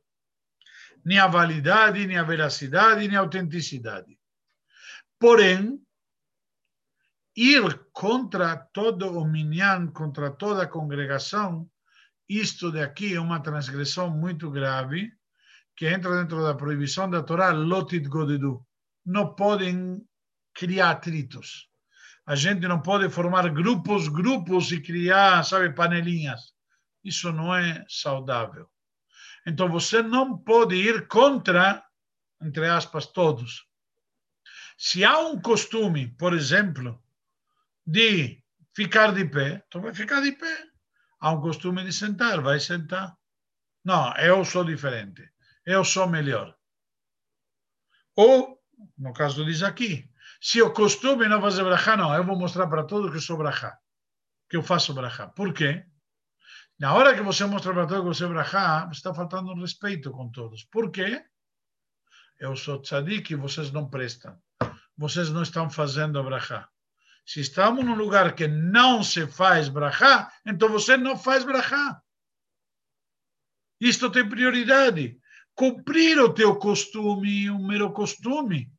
Nem 1.05 1.19
a 1.19 1.27
validade, 1.27 2.07
nem 2.07 2.19
a 2.19 2.23
veracidade, 2.23 3.07
nem 3.07 3.17
a 3.17 3.21
autenticidade. 3.21 4.19
Porém, 5.19 5.81
ir 7.39 7.87
contra 7.93 8.57
todo 8.57 9.17
o 9.17 9.25
minyan, 9.25 9.93
contra 9.93 10.29
toda 10.29 10.65
a 10.65 10.67
congregação, 10.67 11.71
isto 12.29 12.73
daqui 12.73 13.15
é 13.15 13.21
uma 13.21 13.41
transgressão 13.41 14.11
muito 14.11 14.51
grave, 14.51 15.13
que 15.77 15.87
entra 15.87 16.19
dentro 16.19 16.43
da 16.43 16.53
proibição 16.55 17.09
da 17.09 17.23
Torá, 17.23 17.53
lotit 17.53 18.09
godedu. 18.09 18.67
Não 19.07 19.37
podem 19.37 20.05
criar 20.53 20.91
atritos. 20.91 21.69
A 22.27 22.35
gente 22.35 22.67
não 22.67 22.83
pode 22.83 23.09
formar 23.09 23.49
grupos, 23.51 24.09
grupos 24.09 24.73
e 24.73 24.81
criar, 24.81 25.45
sabe, 25.45 25.73
panelinhas. 25.73 26.53
Isso 27.05 27.33
não 27.33 27.55
é 27.55 27.85
saudável. 27.89 28.69
Então 29.47 29.69
você 29.69 30.03
não 30.03 30.37
pode 30.37 30.75
ir 30.75 31.07
contra, 31.07 31.85
entre 32.43 32.67
aspas, 32.67 33.07
todos. 33.07 33.65
Se 34.77 35.05
há 35.05 35.21
um 35.21 35.41
costume, 35.41 36.09
por 36.19 36.35
exemplo, 36.35 37.01
de 37.89 38.45
ficar 38.77 39.15
de 39.15 39.25
pé, 39.25 39.65
então 39.67 39.81
vai 39.81 39.95
ficar 39.95 40.21
de 40.21 40.33
pé. 40.33 40.65
Há 41.21 41.33
um 41.33 41.41
costume 41.41 41.83
de 41.83 41.93
sentar, 41.93 42.43
vai 42.43 42.61
sentar. 42.61 43.17
Não, 43.83 44.15
eu 44.19 44.45
sou 44.45 44.63
diferente. 44.63 45.27
Eu 45.65 45.83
sou 45.85 46.07
melhor. 46.07 46.55
Ou, 48.15 48.61
no 48.99 49.15
caso 49.15 49.43
diz 49.43 49.63
aqui, 49.63 50.07
se 50.39 50.61
o 50.61 50.71
costume 50.71 51.27
não 51.29 51.41
fazer 51.41 51.65
brachá, 51.65 51.97
não, 51.97 52.15
eu 52.15 52.23
vou 52.23 52.39
mostrar 52.39 52.67
para 52.67 52.85
todos 52.85 53.11
que 53.11 53.21
sou 53.21 53.39
brachá. 53.39 53.79
Que 54.51 54.59
eu 54.59 54.63
faço 54.63 54.93
brachá. 54.93 55.27
Por 55.27 55.55
quê? 55.55 55.87
Na 56.79 56.93
hora 56.93 57.15
que 57.15 57.23
você 57.23 57.47
mostra 57.47 57.73
para 57.73 57.87
todos 57.87 58.03
que 58.03 58.25
você 58.25 58.25
é 58.25 58.87
você 58.87 58.93
está 58.93 59.15
faltando 59.15 59.55
respeito 59.55 60.11
com 60.11 60.31
todos. 60.31 60.65
Por 60.65 60.91
quê? 60.91 61.25
Eu 62.39 62.55
sou 62.55 62.83
tzadik 62.83 63.33
e 63.33 63.37
vocês 63.37 63.73
não 63.73 63.89
prestam. 63.89 64.39
Vocês 64.97 65.31
não 65.31 65.43
estão 65.43 65.71
fazendo 65.71 66.23
brachá. 66.23 66.69
Se 67.29 67.41
estamos 67.41 67.85
num 67.85 67.95
lugar 67.95 68.35
que 68.35 68.49
não 68.49 69.05
se 69.05 69.27
faz 69.27 69.69
brachá, 69.69 70.33
então 70.47 70.67
você 70.71 70.97
não 70.97 71.15
faz 71.15 71.45
brachá. 71.45 72.01
Isto 73.79 74.11
tem 74.11 74.27
prioridade. 74.27 75.21
Cumprir 75.55 76.19
o 76.21 76.33
teu 76.33 76.57
costume, 76.57 77.51
o 77.51 77.59
mero 77.59 77.93
costume. 77.93 78.73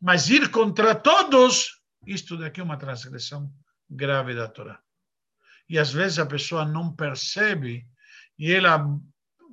Mas 0.00 0.28
ir 0.28 0.50
contra 0.50 0.96
todos, 0.96 1.80
isto 2.04 2.36
daqui 2.36 2.60
é 2.60 2.64
uma 2.64 2.76
transgressão 2.76 3.48
grave 3.88 4.34
da 4.34 4.48
Torá. 4.48 4.82
E 5.68 5.78
às 5.78 5.92
vezes 5.92 6.18
a 6.18 6.26
pessoa 6.26 6.64
não 6.64 6.92
percebe 6.92 7.86
e 8.36 8.50
ela, 8.50 8.84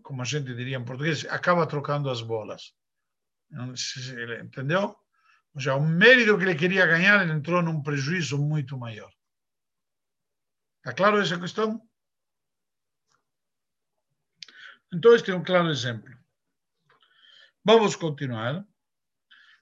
como 0.02 0.24
a 0.24 0.26
gente 0.26 0.56
diria 0.56 0.78
em 0.78 0.84
português, 0.84 1.24
acaba 1.26 1.68
trocando 1.68 2.10
as 2.10 2.24
bolas. 2.24 2.74
Entendeu? 4.44 4.98
Ou 5.60 5.62
seja, 5.62 5.76
o 5.76 5.82
mérito 5.82 6.38
que 6.38 6.46
ele 6.46 6.56
queria 6.56 6.86
ganhar 6.86 7.22
ele 7.22 7.34
entrou 7.34 7.62
num 7.62 7.84
prejuízo 7.84 8.38
muito 8.38 8.78
maior. 8.78 9.12
Está 10.78 10.94
claro 10.94 11.20
essa 11.20 11.38
questão? 11.38 11.82
Então, 14.94 15.14
este 15.14 15.32
é 15.32 15.36
um 15.36 15.44
claro 15.44 15.70
exemplo. 15.70 16.10
Vamos 17.64 17.98
continuar. 17.98 18.66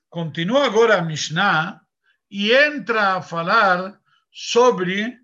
Continua 0.07 0.67
agora 0.67 0.99
a 0.99 1.01
Mishnah 1.01 1.81
e 2.29 2.51
entra 2.51 3.15
a 3.15 3.21
falar 3.21 3.99
sobre 4.31 5.19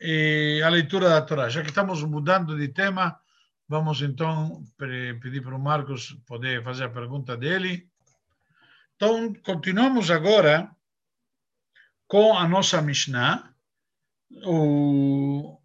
eh, 0.00 0.62
a 0.64 0.70
leitura 0.70 1.10
da 1.10 1.20
Torá. 1.20 1.50
Já 1.50 1.60
que 1.60 1.68
estamos 1.68 2.02
mudando 2.02 2.56
de 2.56 2.68
tema, 2.68 3.20
vamos 3.68 4.00
então 4.00 4.64
pedir 5.20 5.42
para 5.42 5.54
o 5.54 5.60
Marcos 5.60 6.12
poder 6.26 6.64
fazer 6.64 6.84
a 6.84 6.90
pergunta 6.90 7.36
dele. 7.36 7.92
Então, 9.04 9.34
continuamos 9.44 10.10
agora 10.10 10.74
com 12.08 12.38
a 12.38 12.48
nossa 12.48 12.80
Mishnah, 12.80 13.54
o, 14.46 15.60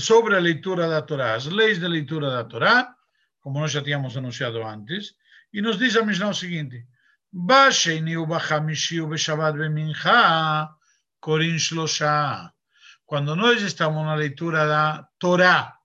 sobre 0.00 0.36
a 0.36 0.38
leitura 0.38 0.88
da 0.88 1.02
Torá, 1.02 1.34
as 1.34 1.46
leis 1.46 1.80
de 1.80 1.88
leitura 1.88 2.30
da 2.30 2.44
Torá, 2.44 2.94
como 3.40 3.58
nós 3.58 3.72
já 3.72 3.82
tínhamos 3.82 4.16
anunciado 4.16 4.62
antes, 4.62 5.16
e 5.52 5.60
nos 5.60 5.78
diz 5.78 5.96
a 5.96 6.04
Mishnah 6.04 6.28
o 6.28 6.34
seguinte: 6.34 6.86
Basheni 7.32 8.16
ubachamishi 8.16 9.00
ubeshabat 9.00 9.58
bemincha 9.58 10.70
korin. 11.18 11.56
Quando 13.04 13.34
nós 13.34 13.62
estamos 13.62 14.04
na 14.04 14.14
leitura 14.14 14.64
da 14.64 15.08
Torá, 15.18 15.76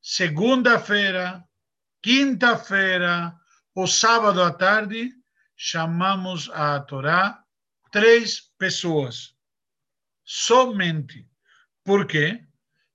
segunda-feira, 0.00 1.44
quinta-feira 2.00 3.34
ou 3.74 3.86
sábado 3.86 4.42
à 4.42 4.50
tarde, 4.50 5.12
chamamos 5.64 6.50
a 6.52 6.80
Torá 6.80 7.38
três 7.92 8.50
pessoas. 8.58 9.32
Somente. 10.24 11.24
Por 11.84 12.04
quê? 12.04 12.40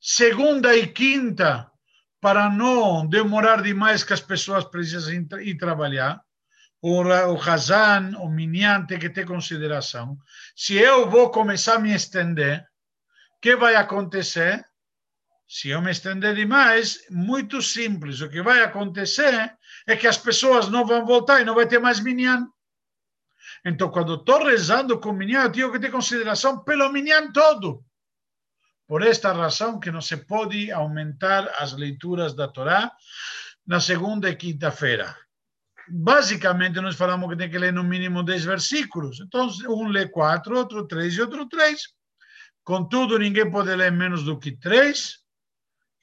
Segunda 0.01 0.75
e 0.75 0.85
quinta, 0.85 1.71
para 2.19 2.49
não 2.49 3.07
demorar 3.07 3.61
demais 3.61 4.03
que 4.03 4.11
as 4.11 4.19
pessoas 4.19 4.65
precisam 4.65 5.13
ir 5.39 5.57
trabalhar. 5.57 6.21
O, 6.81 7.03
o 7.03 7.41
Hazan, 7.41 8.17
o 8.19 8.27
Minyan 8.27 8.85
tem 8.85 8.99
que 8.99 9.09
ter 9.09 9.25
consideração. 9.25 10.17
Se 10.53 10.75
eu 10.75 11.09
vou 11.09 11.31
começar 11.31 11.75
a 11.75 11.79
me 11.79 11.95
estender, 11.95 12.67
o 13.37 13.39
que 13.39 13.55
vai 13.55 13.75
acontecer? 13.75 14.61
Se 15.47 15.69
eu 15.69 15.81
me 15.81 15.91
estender 15.91 16.35
demais, 16.35 16.99
muito 17.09 17.61
simples. 17.61 18.19
O 18.19 18.29
que 18.29 18.41
vai 18.41 18.61
acontecer 18.61 19.55
é 19.87 19.95
que 19.95 20.05
as 20.05 20.17
pessoas 20.17 20.67
não 20.67 20.85
vão 20.85 21.05
voltar 21.05 21.39
e 21.39 21.45
não 21.45 21.55
vai 21.55 21.65
ter 21.65 21.79
mais 21.79 22.01
Minyan. 22.01 22.45
Então, 23.65 23.89
quando 23.89 24.15
estou 24.15 24.45
rezando 24.45 24.99
com 24.99 25.11
o 25.11 25.23
eu 25.23 25.51
tenho 25.51 25.71
que 25.71 25.79
ter 25.79 25.91
consideração 25.91 26.63
pelo 26.63 26.91
minyan 26.91 27.31
todo. 27.31 27.83
Por 28.87 29.01
esta 29.01 29.33
razão 29.33 29.79
que 29.79 29.91
não 29.91 30.01
se 30.01 30.17
pode 30.17 30.71
aumentar 30.71 31.53
as 31.59 31.73
leituras 31.73 32.33
da 32.33 32.47
Torá 32.47 32.91
na 33.65 33.79
segunda 33.79 34.29
e 34.29 34.35
quinta-feira. 34.35 35.15
Basicamente, 35.89 36.79
nós 36.81 36.95
falamos 36.95 37.29
que 37.29 37.35
tem 37.35 37.49
que 37.49 37.57
ler 37.57 37.73
no 37.73 37.83
mínimo 37.83 38.23
10 38.23 38.45
versículos. 38.45 39.19
Então, 39.19 39.49
um 39.69 39.87
lê 39.87 40.07
quatro, 40.07 40.57
outro 40.57 40.87
três 40.87 41.13
e 41.15 41.21
outro 41.21 41.47
três. 41.47 41.81
Contudo, 42.63 43.17
ninguém 43.17 43.49
pode 43.49 43.73
ler 43.73 43.91
menos 43.91 44.23
do 44.23 44.37
que 44.37 44.51
três. 44.51 45.19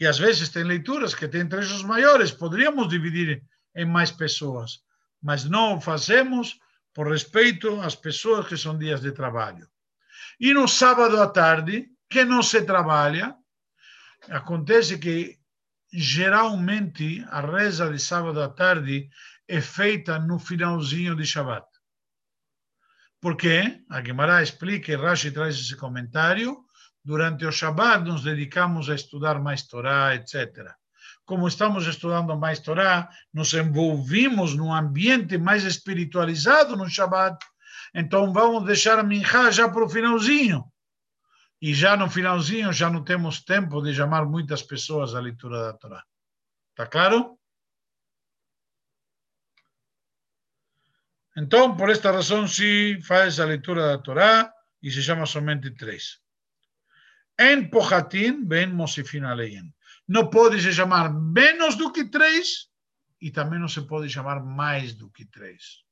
E 0.00 0.06
às 0.06 0.18
vezes 0.18 0.48
tem 0.48 0.64
leituras 0.64 1.14
que 1.14 1.28
têm 1.28 1.48
trechos 1.48 1.82
maiores. 1.82 2.30
Poderíamos 2.30 2.88
dividir 2.88 3.42
em 3.76 3.84
mais 3.84 4.10
pessoas, 4.10 4.80
mas 5.22 5.44
não 5.44 5.76
o 5.76 5.80
fazemos 5.80 6.58
por 6.94 7.10
respeito 7.10 7.80
às 7.80 7.96
pessoas 7.96 8.46
que 8.46 8.56
são 8.56 8.78
dias 8.78 9.00
de 9.00 9.12
trabalho. 9.12 9.68
E 10.38 10.54
no 10.54 10.68
sábado 10.68 11.20
à 11.20 11.26
tarde, 11.26 11.88
que 12.08 12.24
não 12.24 12.42
se 12.42 12.62
trabalha, 12.62 13.34
acontece 14.30 14.98
que 14.98 15.38
geralmente 15.92 17.24
a 17.28 17.40
reza 17.40 17.90
de 17.90 17.98
sábado 17.98 18.40
à 18.40 18.48
tarde 18.48 19.08
é 19.48 19.60
feita 19.60 20.18
no 20.18 20.38
finalzinho 20.38 21.14
de 21.14 21.24
Shabbat. 21.24 21.66
Por 23.20 23.36
quê? 23.36 23.82
A 23.90 24.02
Gemara 24.02 24.42
explica, 24.42 24.92
e 24.92 24.96
Rashi 24.96 25.30
traz 25.30 25.56
esse 25.56 25.76
comentário, 25.76 26.64
durante 27.02 27.44
o 27.44 27.52
Shabbat 27.52 28.04
nos 28.04 28.22
dedicamos 28.22 28.88
a 28.88 28.94
estudar 28.94 29.40
mais 29.40 29.62
Torá, 29.66 30.14
etc. 30.14 30.74
Como 31.24 31.48
estamos 31.48 31.86
estudando 31.86 32.36
mais 32.36 32.60
Torá, 32.60 33.08
nos 33.32 33.54
envolvimos 33.54 34.54
num 34.54 34.72
ambiente 34.72 35.38
mais 35.38 35.64
espiritualizado 35.64 36.76
no 36.76 36.88
Shabbat, 36.88 37.38
então 37.94 38.32
vamos 38.32 38.64
deixar 38.64 38.98
a 38.98 39.50
já 39.50 39.68
para 39.68 39.84
o 39.84 39.88
finalzinho. 39.88 40.64
E 41.62 41.72
já 41.72 41.96
no 41.96 42.10
finalzinho 42.10 42.72
já 42.72 42.90
não 42.90 43.02
temos 43.02 43.42
tempo 43.42 43.80
de 43.80 43.94
chamar 43.94 44.26
muitas 44.26 44.62
pessoas 44.62 45.14
à 45.14 45.20
leitura 45.20 45.58
da 45.62 45.72
Torá. 45.72 46.04
Está 46.70 46.86
claro? 46.86 47.38
Então, 51.36 51.76
por 51.76 51.90
esta 51.90 52.12
razão, 52.12 52.46
se 52.46 53.00
faz 53.02 53.40
a 53.40 53.44
leitura 53.44 53.88
da 53.88 53.98
Torá 53.98 54.52
e 54.82 54.90
se 54.90 55.02
chama 55.02 55.26
somente 55.26 55.70
três. 55.72 56.20
En 57.38 57.70
Pohatin, 57.70 58.44
ben 58.44 58.72
Mosifin 58.72 59.24
Aleyen. 59.24 59.73
Não 60.06 60.28
pode 60.28 60.60
se 60.60 60.72
chamar 60.72 61.12
menos 61.12 61.76
do 61.76 61.92
que 61.92 62.04
três 62.04 62.68
e 63.20 63.30
também 63.30 63.58
não 63.58 63.68
se 63.68 63.80
pode 63.82 64.08
chamar 64.10 64.44
mais 64.44 64.92
do 64.92 65.10
que 65.10 65.24
três. 65.24 65.82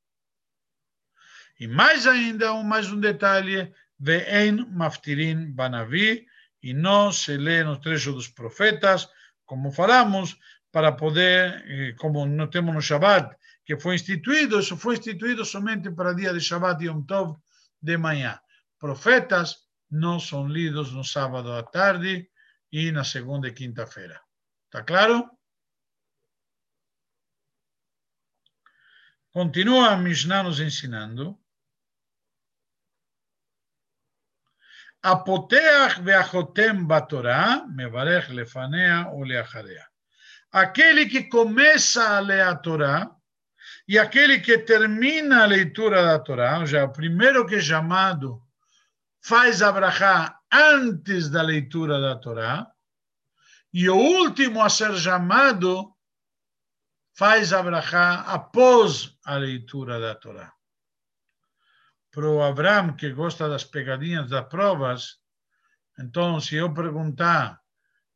E 1.59 1.67
mais 1.67 2.05
ainda, 2.05 2.53
mais 2.63 2.91
um 2.91 2.99
detalhe, 2.99 3.73
Ve'en 3.99 4.65
Maftirin 4.69 5.51
Banavi, 5.51 6.25
e 6.61 6.73
não 6.73 7.11
se 7.11 7.37
lê 7.37 7.63
no 7.63 7.79
trecho 7.79 8.13
dos 8.13 8.27
profetas, 8.27 9.09
como 9.45 9.71
falamos, 9.71 10.37
para 10.71 10.91
poder, 10.91 11.63
eh, 11.67 11.93
como 11.99 12.25
não 12.25 12.47
temos 12.47 12.73
no 12.73 12.81
Shabbat, 12.81 13.35
que 13.65 13.77
foi 13.77 13.95
instituído, 13.95 14.59
isso 14.59 14.75
foi 14.77 14.95
instituído 14.95 15.45
somente 15.45 15.91
para 15.91 16.13
dia 16.13 16.33
de 16.33 16.39
Shabbat 16.39 16.83
e 16.83 16.87
Yom 16.87 17.03
Tov 17.03 17.37
de 17.81 17.97
manhã. 17.97 18.39
Profetas 18.79 19.57
não 19.89 20.19
são 20.19 20.47
lidos 20.47 20.91
no 20.91 21.03
sábado 21.03 21.51
à 21.51 21.63
tarde 21.63 22.27
e 22.73 22.91
na 22.91 23.03
segunda 23.03 23.47
e 23.47 23.53
quinta-feira. 23.53 24.19
Está 24.65 24.83
claro? 24.83 25.29
Continua 29.31 29.91
a 29.91 29.97
Mishnah 29.97 30.41
nos 30.41 30.59
ensinando. 30.59 31.39
Apoteach 35.03 36.01
veachotem 36.01 36.83
batorá, 36.83 37.63
mevarech 37.67 38.31
lefanea 38.31 39.07
ou. 39.09 39.23
Aquele 40.51 41.05
que 41.05 41.25
começa 41.29 42.17
a 42.17 42.19
ler 42.19 42.41
a 42.41 42.55
Torá, 42.55 43.15
e 43.87 43.99
aquele 43.99 44.39
que 44.39 44.57
termina 44.57 45.43
a 45.43 45.45
leitura 45.45 46.03
da 46.03 46.17
Torá, 46.17 46.65
já 46.65 46.85
o 46.85 46.91
primeiro 46.91 47.45
que 47.45 47.55
é 47.55 47.61
chamado, 47.61 48.42
faz 49.23 49.61
a 49.61 50.41
antes 50.51 51.29
da 51.29 51.41
leitura 51.41 51.99
da 51.99 52.17
Torá, 52.17 52.69
e 53.71 53.89
o 53.89 53.95
último 53.95 54.61
a 54.61 54.69
ser 54.69 54.95
chamado 54.97 55.95
faz 57.15 57.53
a 57.53 57.59
após 58.27 59.17
a 59.25 59.37
leitura 59.37 59.99
da 59.99 60.13
Torá. 60.13 60.53
Para 62.11 62.29
o 62.29 62.43
Abraham, 62.43 62.95
que 62.95 63.11
gosta 63.11 63.47
das 63.47 63.63
pegadinhas 63.63 64.29
das 64.29 64.47
provas, 64.47 65.19
então, 65.97 66.39
se 66.39 66.55
eu 66.55 66.73
perguntar 66.73 67.61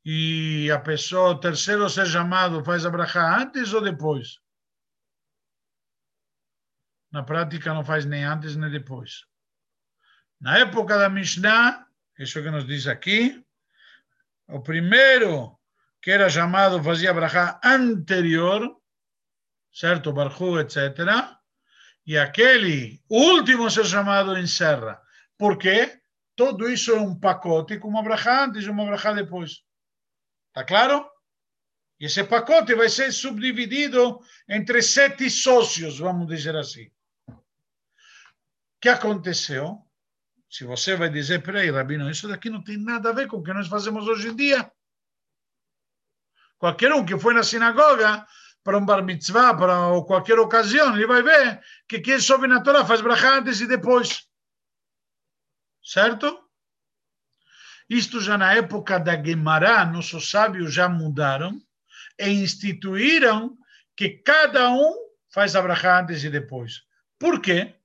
e 0.04 0.70
a 0.72 0.80
pessoa, 0.80 1.32
o 1.32 1.40
terceiro 1.40 1.86
a 1.86 1.90
ser 1.90 2.06
chamado, 2.06 2.64
faz 2.64 2.86
a 2.86 3.42
antes 3.42 3.74
ou 3.74 3.82
depois? 3.82 4.40
Na 7.12 7.24
prática 7.24 7.74
não 7.74 7.84
faz 7.84 8.06
nem 8.06 8.24
antes 8.24 8.56
nem 8.56 8.70
depois. 8.70 9.26
Na 10.40 10.60
época 10.60 10.98
da 10.98 11.10
Mishnah, 11.10 11.86
isso 12.18 12.42
que 12.42 12.52
nos 12.52 12.66
diz 12.66 12.88
aqui, 12.88 13.44
o 14.48 14.62
primeiro 14.62 15.58
que 16.02 16.12
era 16.12 16.30
chamado 16.30 16.82
fazia 16.84 17.14
brachá 17.14 17.60
anterior, 17.64 18.80
certo? 19.72 20.14
Barhu, 20.14 20.60
etc. 20.60 20.78
E 22.06 22.18
aquele 22.18 23.02
último 23.10 23.70
ser 23.70 23.86
chamado 23.86 24.38
encerra. 24.38 25.02
Por 25.38 25.58
quê? 25.58 26.00
Tudo 26.36 26.70
isso 26.70 26.92
é 26.92 27.00
um 27.00 27.20
pacote 27.20 27.80
com 27.80 27.90
uma 27.90 28.04
antes 28.44 28.66
e 28.66 28.70
uma 28.70 28.86
brachá 28.86 29.12
depois. 29.12 29.64
Está 30.50 30.64
claro? 30.64 31.06
E 32.00 32.06
esse 32.06 32.24
pacote 32.24 32.76
vai 32.76 32.90
ser 32.90 33.12
subdividido 33.12 34.20
entre 34.48 34.82
sete 34.84 35.30
sócios, 35.30 35.98
vamos 35.98 36.28
dizer 36.28 36.56
assim 36.56 36.92
que 38.80 38.90
aconteceu? 38.90 39.86
Se 40.50 40.64
você 40.64 40.96
vai 40.96 41.10
dizer, 41.10 41.44
peraí, 41.44 41.70
Rabino, 41.70 42.10
isso 42.10 42.28
daqui 42.28 42.50
não 42.50 42.64
tem 42.64 42.78
nada 42.78 43.10
a 43.10 43.14
ver 43.14 43.28
com 43.28 43.38
o 43.38 43.44
que 43.44 43.54
nós 43.54 43.68
fazemos 43.68 44.08
hoje 44.08 44.30
em 44.30 44.36
dia. 44.36 44.72
Qualquer 46.58 46.92
um 46.94 47.06
que 47.06 47.18
foi 47.20 47.34
na 47.34 47.44
sinagoga 47.44 48.26
para 48.64 48.78
um 48.78 48.86
bar 48.86 49.04
mitzvah, 49.04 49.56
para 49.56 49.76
qualquer 50.06 50.40
ocasião, 50.40 50.96
ele 50.96 51.08
vai 51.08 51.22
ver 51.22 51.62
que 51.88 52.00
quem 52.00 52.20
sobe 52.20 52.48
na 52.48 52.62
Torá 52.62 52.86
faz 52.86 53.02
brachá 53.02 53.38
antes 53.38 53.62
e 53.62 53.68
depois. 53.68 54.28
Certo? 55.84 56.44
Isto 57.90 58.20
já 58.20 58.38
na 58.38 58.54
época 58.54 59.00
da 59.00 59.16
Gemara, 59.16 59.86
nossos 59.86 60.30
sábios 60.30 60.74
já 60.74 60.90
mudaram 60.90 61.62
e 62.20 62.30
instituíram 62.30 63.58
que 63.96 64.10
cada 64.10 64.70
um 64.70 64.94
faz 65.30 65.56
a 65.56 66.00
antes 66.00 66.24
e 66.24 66.30
depois. 66.30 66.82
Por 67.18 67.42
quê? 67.42 67.77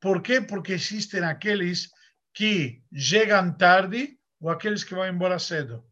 Por 0.00 0.22
quê? 0.22 0.40
Porque 0.40 0.72
existem 0.72 1.24
aqueles 1.24 1.88
que 2.32 2.82
chegam 2.94 3.56
tarde 3.56 4.18
ou 4.40 4.50
aqueles 4.50 4.84
que 4.84 4.94
vão 4.94 5.06
embora 5.06 5.38
cedo. 5.38 5.84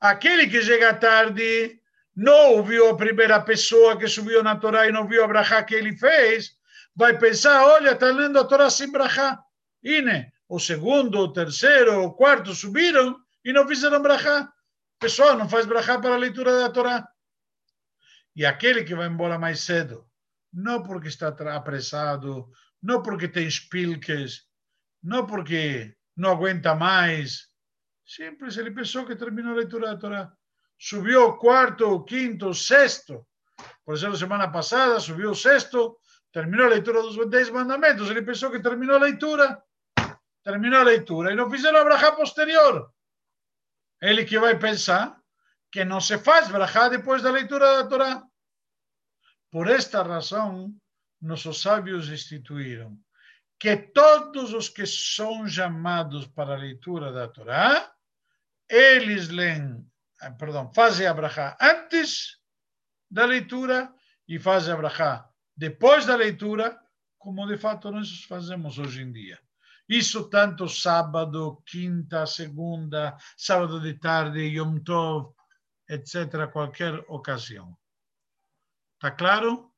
Aquele 0.00 0.48
que 0.48 0.62
chega 0.62 0.94
tarde 0.94 1.80
não 2.14 2.52
ouviu 2.52 2.90
a 2.90 2.96
primeira 2.96 3.40
pessoa 3.40 3.98
que 3.98 4.06
subiu 4.06 4.42
na 4.42 4.56
Torá 4.56 4.86
e 4.86 4.92
não 4.92 5.06
viu 5.08 5.24
a 5.24 5.28
brachá 5.28 5.62
que 5.62 5.74
ele 5.74 5.96
fez, 5.96 6.56
vai 6.94 7.18
pensar, 7.18 7.64
olha, 7.64 7.92
está 7.92 8.10
lendo 8.10 8.38
a 8.38 8.44
Torá 8.44 8.70
sem 8.70 8.90
brachá. 8.90 9.42
Ine, 9.82 10.32
o 10.48 10.60
segundo, 10.60 11.18
o 11.18 11.32
terceiro, 11.32 12.04
o 12.04 12.12
quarto 12.12 12.54
subiram 12.54 13.18
e 13.44 13.52
não 13.52 13.66
fizeram 13.66 14.00
brachá. 14.00 14.48
Pessoal, 15.00 15.36
não 15.36 15.48
faz 15.48 15.66
brachá 15.66 15.98
para 15.98 16.14
a 16.14 16.18
leitura 16.18 16.56
da 16.56 16.70
Torá. 16.70 17.08
E 18.36 18.46
aquele 18.46 18.84
que 18.84 18.94
vai 18.94 19.08
embora 19.08 19.38
mais 19.38 19.60
cedo, 19.60 20.08
não 20.52 20.82
porque 20.82 21.08
está 21.08 21.28
apressado, 21.28 22.48
não 22.84 23.02
porque 23.02 23.26
tem 23.26 23.46
espilques, 23.46 24.42
não 25.02 25.26
porque 25.26 25.96
não 26.14 26.32
aguenta 26.32 26.74
mais. 26.74 27.48
Simples, 28.04 28.58
ele 28.58 28.70
pensou 28.70 29.06
que 29.06 29.16
terminou 29.16 29.52
a 29.52 29.56
leitura 29.56 29.86
da 29.88 29.96
Torá. 29.96 30.32
Subiu 30.78 31.28
o 31.28 31.38
quarto, 31.38 31.88
o 31.88 32.04
quinto, 32.04 32.50
o 32.50 32.54
sexto. 32.54 33.26
Por 33.86 33.94
exemplo, 33.94 34.18
semana 34.18 34.52
passada 34.52 35.00
subiu 35.00 35.30
o 35.30 35.34
sexto, 35.34 35.98
terminou 36.30 36.66
a 36.66 36.68
leitura 36.68 37.00
dos 37.00 37.16
dez 37.30 37.48
mandamentos. 37.48 38.10
Ele 38.10 38.20
pensou 38.20 38.50
que 38.50 38.60
terminou 38.60 38.96
a 38.96 38.98
leitura. 38.98 39.62
Terminou 40.42 40.80
a 40.80 40.84
leitura 40.84 41.32
e 41.32 41.34
não 41.34 41.50
fizeram 41.50 41.80
a 41.80 41.84
brachá 41.84 42.12
posterior. 42.12 42.92
Ele 44.02 44.26
que 44.26 44.38
vai 44.38 44.58
pensar 44.58 45.18
que 45.72 45.86
não 45.86 46.02
se 46.02 46.18
faz 46.18 46.48
brachá 46.48 46.90
depois 46.90 47.22
da 47.22 47.30
leitura 47.30 47.82
da 47.82 47.88
Torá. 47.88 48.22
Por 49.50 49.68
esta 49.68 50.02
razão, 50.02 50.70
nossos 51.24 51.60
sábios 51.60 52.08
instituíram 52.08 52.98
que 53.58 53.76
todos 53.76 54.52
os 54.52 54.68
que 54.68 54.86
são 54.86 55.48
chamados 55.48 56.26
para 56.26 56.54
a 56.54 56.58
leitura 56.58 57.12
da 57.12 57.26
Torá, 57.28 57.92
eles 58.68 59.28
leem, 59.28 59.86
ah, 60.20 60.30
perdão, 60.32 60.70
fazem 60.74 61.06
a 61.06 61.56
antes 61.60 62.38
da 63.10 63.24
leitura 63.24 63.92
e 64.28 64.38
fazem 64.38 64.74
a 64.74 65.30
depois 65.56 66.04
da 66.04 66.16
leitura, 66.16 66.78
como 67.18 67.46
de 67.46 67.56
fato 67.56 67.90
nós 67.90 68.24
fazemos 68.24 68.78
hoje 68.78 69.02
em 69.02 69.12
dia. 69.12 69.38
Isso 69.88 70.28
tanto 70.28 70.68
sábado, 70.68 71.62
quinta, 71.66 72.26
segunda, 72.26 73.16
sábado 73.36 73.80
de 73.80 73.94
tarde, 73.94 74.40
Yom 74.40 74.78
Tov, 74.80 75.34
etc., 75.88 76.50
qualquer 76.50 76.94
ocasião. 77.08 77.76
Está 78.94 79.10
claro? 79.10 79.73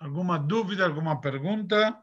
Alguma 0.00 0.38
dúvida, 0.38 0.84
alguma 0.86 1.20
pergunta? 1.20 2.02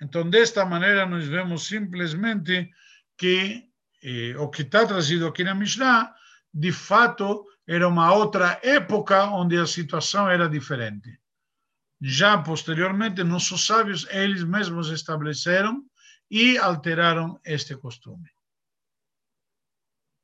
Então, 0.00 0.28
desta 0.28 0.64
maneira, 0.64 1.04
nós 1.04 1.28
vemos 1.28 1.66
simplesmente 1.66 2.70
que 3.16 3.68
eh, 4.02 4.34
o 4.38 4.48
que 4.48 4.62
está 4.62 4.86
trazido 4.86 5.26
aqui 5.26 5.44
na 5.44 5.54
Mishnah, 5.54 6.14
de 6.54 6.72
fato, 6.72 7.46
era 7.66 7.86
uma 7.86 8.14
outra 8.14 8.58
época 8.62 9.24
onde 9.24 9.58
a 9.58 9.66
situação 9.66 10.30
era 10.30 10.48
diferente. 10.48 11.20
Já 12.00 12.38
posteriormente, 12.42 13.22
nossos 13.22 13.66
sábios, 13.66 14.06
eles 14.08 14.42
mesmos 14.42 14.88
estabeleceram 14.88 15.84
e 16.30 16.56
alteraram 16.56 17.38
este 17.44 17.76
costume. 17.76 18.30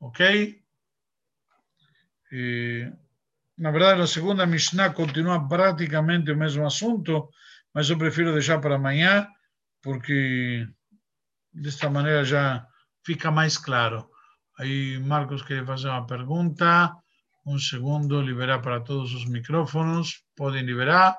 Ok? 0.00 0.62
E... 2.32 2.92
Na 3.56 3.70
verdade, 3.70 4.00
a 4.02 4.06
segunda 4.06 4.46
Mishnah 4.46 4.90
continua 4.90 5.48
praticamente 5.48 6.32
o 6.32 6.36
mesmo 6.36 6.66
assunto, 6.66 7.28
mas 7.72 7.88
eu 7.88 7.96
prefiro 7.96 8.32
deixar 8.32 8.60
para 8.60 8.74
amanhã, 8.74 9.28
porque 9.82 10.66
desta 11.52 11.88
maneira 11.88 12.24
já 12.24 12.66
fica 13.04 13.30
mais 13.30 13.56
claro. 13.56 14.08
Aí 14.58 14.98
Marcos 14.98 15.42
quer 15.42 15.64
fazer 15.64 15.88
uma 15.88 16.06
pergunta. 16.06 16.92
Um 17.46 17.58
segundo, 17.58 18.22
liberar 18.22 18.60
para 18.60 18.80
todos 18.80 19.12
os 19.14 19.28
micrófonos. 19.28 20.24
Podem 20.34 20.62
liberar, 20.62 21.16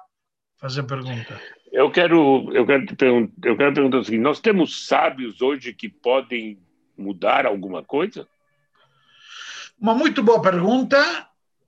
fazer 0.59 0.83
pergunta. 0.83 1.39
Eu 1.71 1.91
quero, 1.91 2.51
eu 2.53 2.65
quero 2.65 2.85
te 2.85 2.95
perguntar, 2.95 3.33
eu 3.47 3.57
quero 3.57 3.73
perguntar 3.73 3.97
o 3.99 4.03
seguinte: 4.03 4.23
nós 4.23 4.39
temos 4.39 4.87
sábios 4.87 5.41
hoje 5.41 5.73
que 5.73 5.87
podem 5.87 6.59
mudar 6.97 7.45
alguma 7.45 7.83
coisa? 7.83 8.27
Uma 9.79 9.93
muito 9.93 10.23
boa 10.23 10.41
pergunta. 10.41 10.97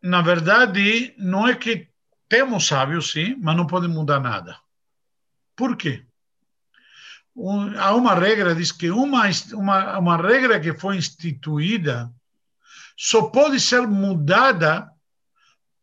Na 0.08 0.22
verdade, 0.22 1.14
não 1.18 1.46
é 1.46 1.54
que 1.54 1.90
temos 2.30 2.66
sábios, 2.66 3.12
sim, 3.12 3.36
mas 3.42 3.58
não 3.58 3.68
podem 3.68 3.90
mudar 3.90 4.22
nada. 4.22 4.58
Por 5.54 5.76
quê? 5.76 6.06
há 7.78 7.94
uma 7.94 8.16
regra, 8.16 8.56
diz 8.56 8.72
que 8.72 8.90
uma, 8.90 9.26
uma, 9.54 10.00
uma 10.00 10.18
regra 10.18 10.60
que 10.60 10.74
foi 10.74 10.96
instituída 10.98 12.12
só 12.96 13.24
pode 13.24 13.60
ser 13.60 13.82
mudada 13.82 14.90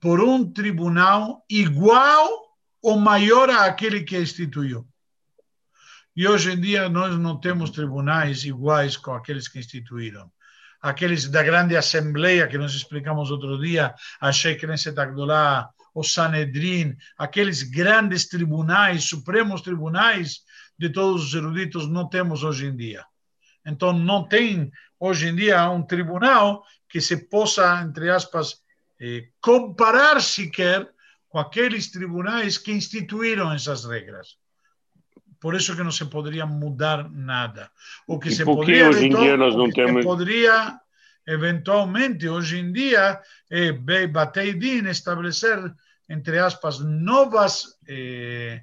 por 0.00 0.20
um 0.20 0.50
tribunal 0.50 1.44
igual 1.48 2.56
ou 2.82 2.98
maior 2.98 3.50
àquele 3.50 4.02
que 4.02 4.18
instituiu. 4.18 4.88
E 6.16 6.26
hoje 6.26 6.52
em 6.52 6.60
dia 6.60 6.88
nós 6.88 7.16
não 7.18 7.38
temos 7.38 7.70
tribunais 7.70 8.42
iguais 8.44 8.96
com 8.96 9.12
aqueles 9.12 9.46
que 9.46 9.58
instituíram. 9.58 10.32
Aqueles 10.84 11.30
da 11.30 11.42
grande 11.42 11.74
assembleia 11.78 12.46
que 12.46 12.58
nós 12.58 12.74
explicamos 12.74 13.30
outro 13.30 13.58
dia, 13.58 13.94
a 14.20 14.30
Sheikh 14.30 14.66
Knesset 14.66 14.94
o 15.94 16.02
Sanedrin, 16.02 16.94
aqueles 17.16 17.62
grandes 17.62 18.28
tribunais, 18.28 19.04
supremos 19.04 19.62
tribunais 19.62 20.42
de 20.78 20.90
todos 20.90 21.24
os 21.24 21.34
eruditos 21.34 21.88
não 21.88 22.06
temos 22.06 22.44
hoje 22.44 22.66
em 22.66 22.76
dia. 22.76 23.02
Então, 23.64 23.94
não 23.94 24.28
tem 24.28 24.70
hoje 25.00 25.28
em 25.28 25.34
dia 25.34 25.70
um 25.70 25.82
tribunal 25.82 26.62
que 26.86 27.00
se 27.00 27.16
possa, 27.16 27.80
entre 27.80 28.10
aspas, 28.10 28.60
eh, 29.00 29.28
comparar 29.40 30.20
sequer 30.20 30.86
com 31.30 31.38
aqueles 31.38 31.90
tribunais 31.90 32.58
que 32.58 32.72
instituíram 32.72 33.50
essas 33.50 33.86
regras. 33.86 34.36
Por 35.44 35.54
isso 35.54 35.76
que 35.76 35.82
não 35.82 35.90
se 35.90 36.06
poderia 36.06 36.46
mudar 36.46 37.10
nada. 37.10 37.70
O 38.06 38.18
que 38.18 38.30
e 38.30 38.32
se 38.34 38.46
poderia, 38.46 38.88
hoje 38.88 39.08
em 39.08 39.10
dia 39.10 39.36
nós 39.36 39.54
não 39.54 39.68
temos... 39.68 40.02
poderia 40.02 40.80
eventualmente 41.26 42.26
hoje 42.26 42.60
em 42.60 42.72
dia 42.72 43.20
é 43.50 44.06
Bateidin 44.06 44.88
estabelecer 44.88 45.58
entre 46.08 46.38
aspas 46.38 46.78
novas 46.80 47.78
eh, 47.86 48.62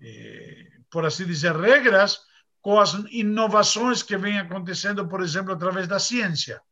eh, 0.00 0.66
por 0.88 1.04
assim 1.04 1.26
dizer, 1.26 1.56
regras 1.56 2.20
com 2.60 2.78
as 2.78 2.92
inovações 3.10 4.00
que 4.04 4.16
vêm 4.16 4.38
acontecendo, 4.38 5.08
por 5.08 5.22
exemplo, 5.22 5.52
através 5.52 5.88
da 5.88 5.98
ciência. 5.98 6.62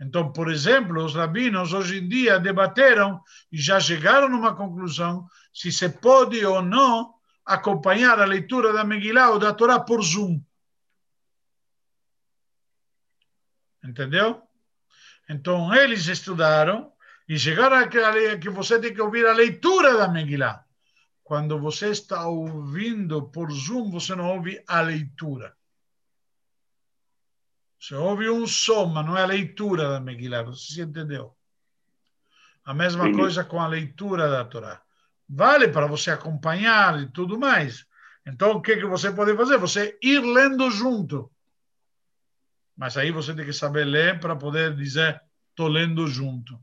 Então, 0.00 0.32
por 0.32 0.50
exemplo, 0.50 1.04
os 1.04 1.14
rabinos 1.14 1.72
hoje 1.72 1.98
em 1.98 2.08
dia 2.08 2.40
debateram 2.40 3.20
e 3.52 3.56
já 3.56 3.78
chegaram 3.78 4.26
a 4.26 4.36
uma 4.36 4.56
conclusão 4.56 5.24
se 5.54 5.70
se 5.70 5.88
pode 5.88 6.44
ou 6.44 6.60
não 6.60 7.15
acompanhar 7.46 8.18
a 8.20 8.24
leitura 8.24 8.72
da 8.72 8.84
Megillah 8.84 9.30
ou 9.30 9.38
da 9.38 9.54
Torá 9.54 9.78
por 9.78 10.02
Zoom. 10.02 10.42
Entendeu? 13.84 14.42
Então, 15.28 15.72
eles 15.72 16.06
estudaram 16.08 16.92
e 17.28 17.38
chegaram 17.38 17.76
a 17.76 17.88
que 18.38 18.50
você 18.50 18.80
tem 18.80 18.92
que 18.92 19.00
ouvir 19.00 19.26
a 19.26 19.32
leitura 19.32 19.96
da 19.96 20.08
Megillah. 20.08 20.64
Quando 21.22 21.58
você 21.58 21.90
está 21.90 22.26
ouvindo 22.26 23.28
por 23.28 23.50
Zoom, 23.50 23.90
você 23.90 24.14
não 24.14 24.28
ouve 24.36 24.62
a 24.66 24.80
leitura. 24.80 25.56
Você 27.80 27.94
ouve 27.94 28.28
um 28.28 28.46
som, 28.46 28.86
mas 28.86 29.06
não 29.06 29.16
é 29.16 29.22
a 29.22 29.26
leitura 29.26 29.88
da 29.88 30.00
Megillah. 30.00 30.44
Você 30.44 30.74
se 30.74 30.80
entendeu? 30.80 31.36
A 32.64 32.74
mesma 32.74 33.04
Sim. 33.04 33.12
coisa 33.12 33.44
com 33.44 33.60
a 33.60 33.68
leitura 33.68 34.28
da 34.28 34.44
Torá. 34.44 34.85
Vale 35.28 35.68
para 35.68 35.86
você 35.86 36.10
acompanhar 36.10 37.00
e 37.00 37.10
tudo 37.10 37.38
mais. 37.38 37.86
Então, 38.26 38.52
o 38.52 38.62
que, 38.62 38.76
que 38.76 38.86
você 38.86 39.12
pode 39.12 39.36
fazer? 39.36 39.58
Você 39.58 39.98
ir 40.02 40.20
lendo 40.20 40.70
junto. 40.70 41.30
Mas 42.76 42.96
aí 42.96 43.10
você 43.10 43.34
tem 43.34 43.44
que 43.44 43.52
saber 43.52 43.84
ler 43.84 44.20
para 44.20 44.36
poder 44.36 44.74
dizer, 44.76 45.20
estou 45.50 45.68
lendo 45.68 46.06
junto. 46.06 46.60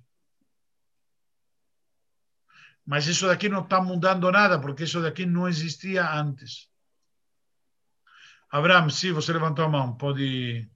Mas 2.86 3.08
isso 3.08 3.28
daqui 3.28 3.48
não 3.48 3.62
está 3.62 3.82
mudando 3.82 4.30
nada, 4.32 4.60
porque 4.60 4.84
isso 4.84 5.02
daqui 5.02 5.26
não 5.26 5.48
existia 5.48 6.10
antes. 6.12 6.70
Abraham, 8.52 8.90
sim, 8.90 9.12
você 9.12 9.34
levantou 9.34 9.66
a 9.66 9.70
mão, 9.70 9.98
pode. 9.98 10.70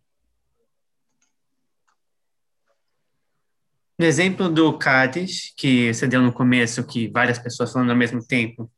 No 4.00 4.06
exemplo 4.06 4.48
do 4.48 4.78
Cádiz, 4.78 5.54
que 5.58 5.92
você 5.92 6.08
deu 6.08 6.22
no 6.22 6.32
começo, 6.32 6.84
que 6.84 7.08
várias 7.08 7.40
pessoas 7.40 7.72
falando 7.72 7.90
ao 7.90 7.96
mesmo 7.96 8.26
tempo, 8.26 8.72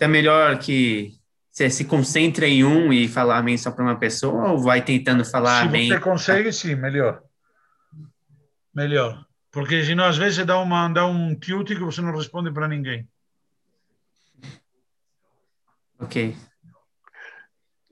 é 0.00 0.08
melhor 0.08 0.58
que 0.58 1.14
você 1.50 1.70
se 1.70 1.84
concentre 1.84 2.46
em 2.46 2.64
um 2.64 2.92
e 2.92 3.06
falar 3.06 3.38
amém 3.38 3.56
só 3.56 3.70
para 3.70 3.84
uma 3.84 3.96
pessoa, 3.96 4.50
ou 4.50 4.58
vai 4.58 4.82
tentando 4.82 5.24
falar 5.24 5.62
Se 5.62 5.68
amém? 5.68 5.88
Se 5.88 5.94
você 5.94 6.00
consegue, 6.00 6.52
sim, 6.52 6.74
melhor. 6.74 7.22
Melhor. 8.74 9.24
Porque 9.52 9.84
senão 9.84 10.04
às 10.04 10.18
vezes 10.18 10.44
dá, 10.44 10.58
uma, 10.58 10.88
dá 10.88 11.06
um 11.06 11.34
tilt 11.34 11.68
que 11.68 11.76
você 11.76 12.02
não 12.02 12.14
responde 12.14 12.52
para 12.52 12.68
ninguém. 12.68 13.08
Ok. 15.98 16.36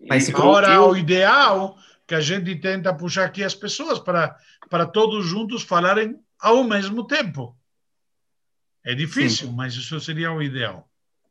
Mas 0.08 0.28
Agora, 0.28 0.82
o 0.82 0.96
ideal 0.96 1.78
que 2.06 2.14
a 2.14 2.20
gente 2.20 2.54
tenta 2.56 2.92
puxar 2.92 3.24
aqui 3.24 3.42
as 3.42 3.54
pessoas 3.54 3.98
para, 3.98 4.36
para 4.68 4.84
todos 4.84 5.24
juntos 5.24 5.62
falarem 5.62 6.18
ao 6.44 6.62
mesmo 6.62 7.06
tempo. 7.06 7.58
É 8.84 8.94
difícil, 8.94 9.48
Sim. 9.48 9.54
mas 9.54 9.74
isso 9.74 9.98
seria 9.98 10.30
o 10.30 10.42
ideal. 10.42 10.86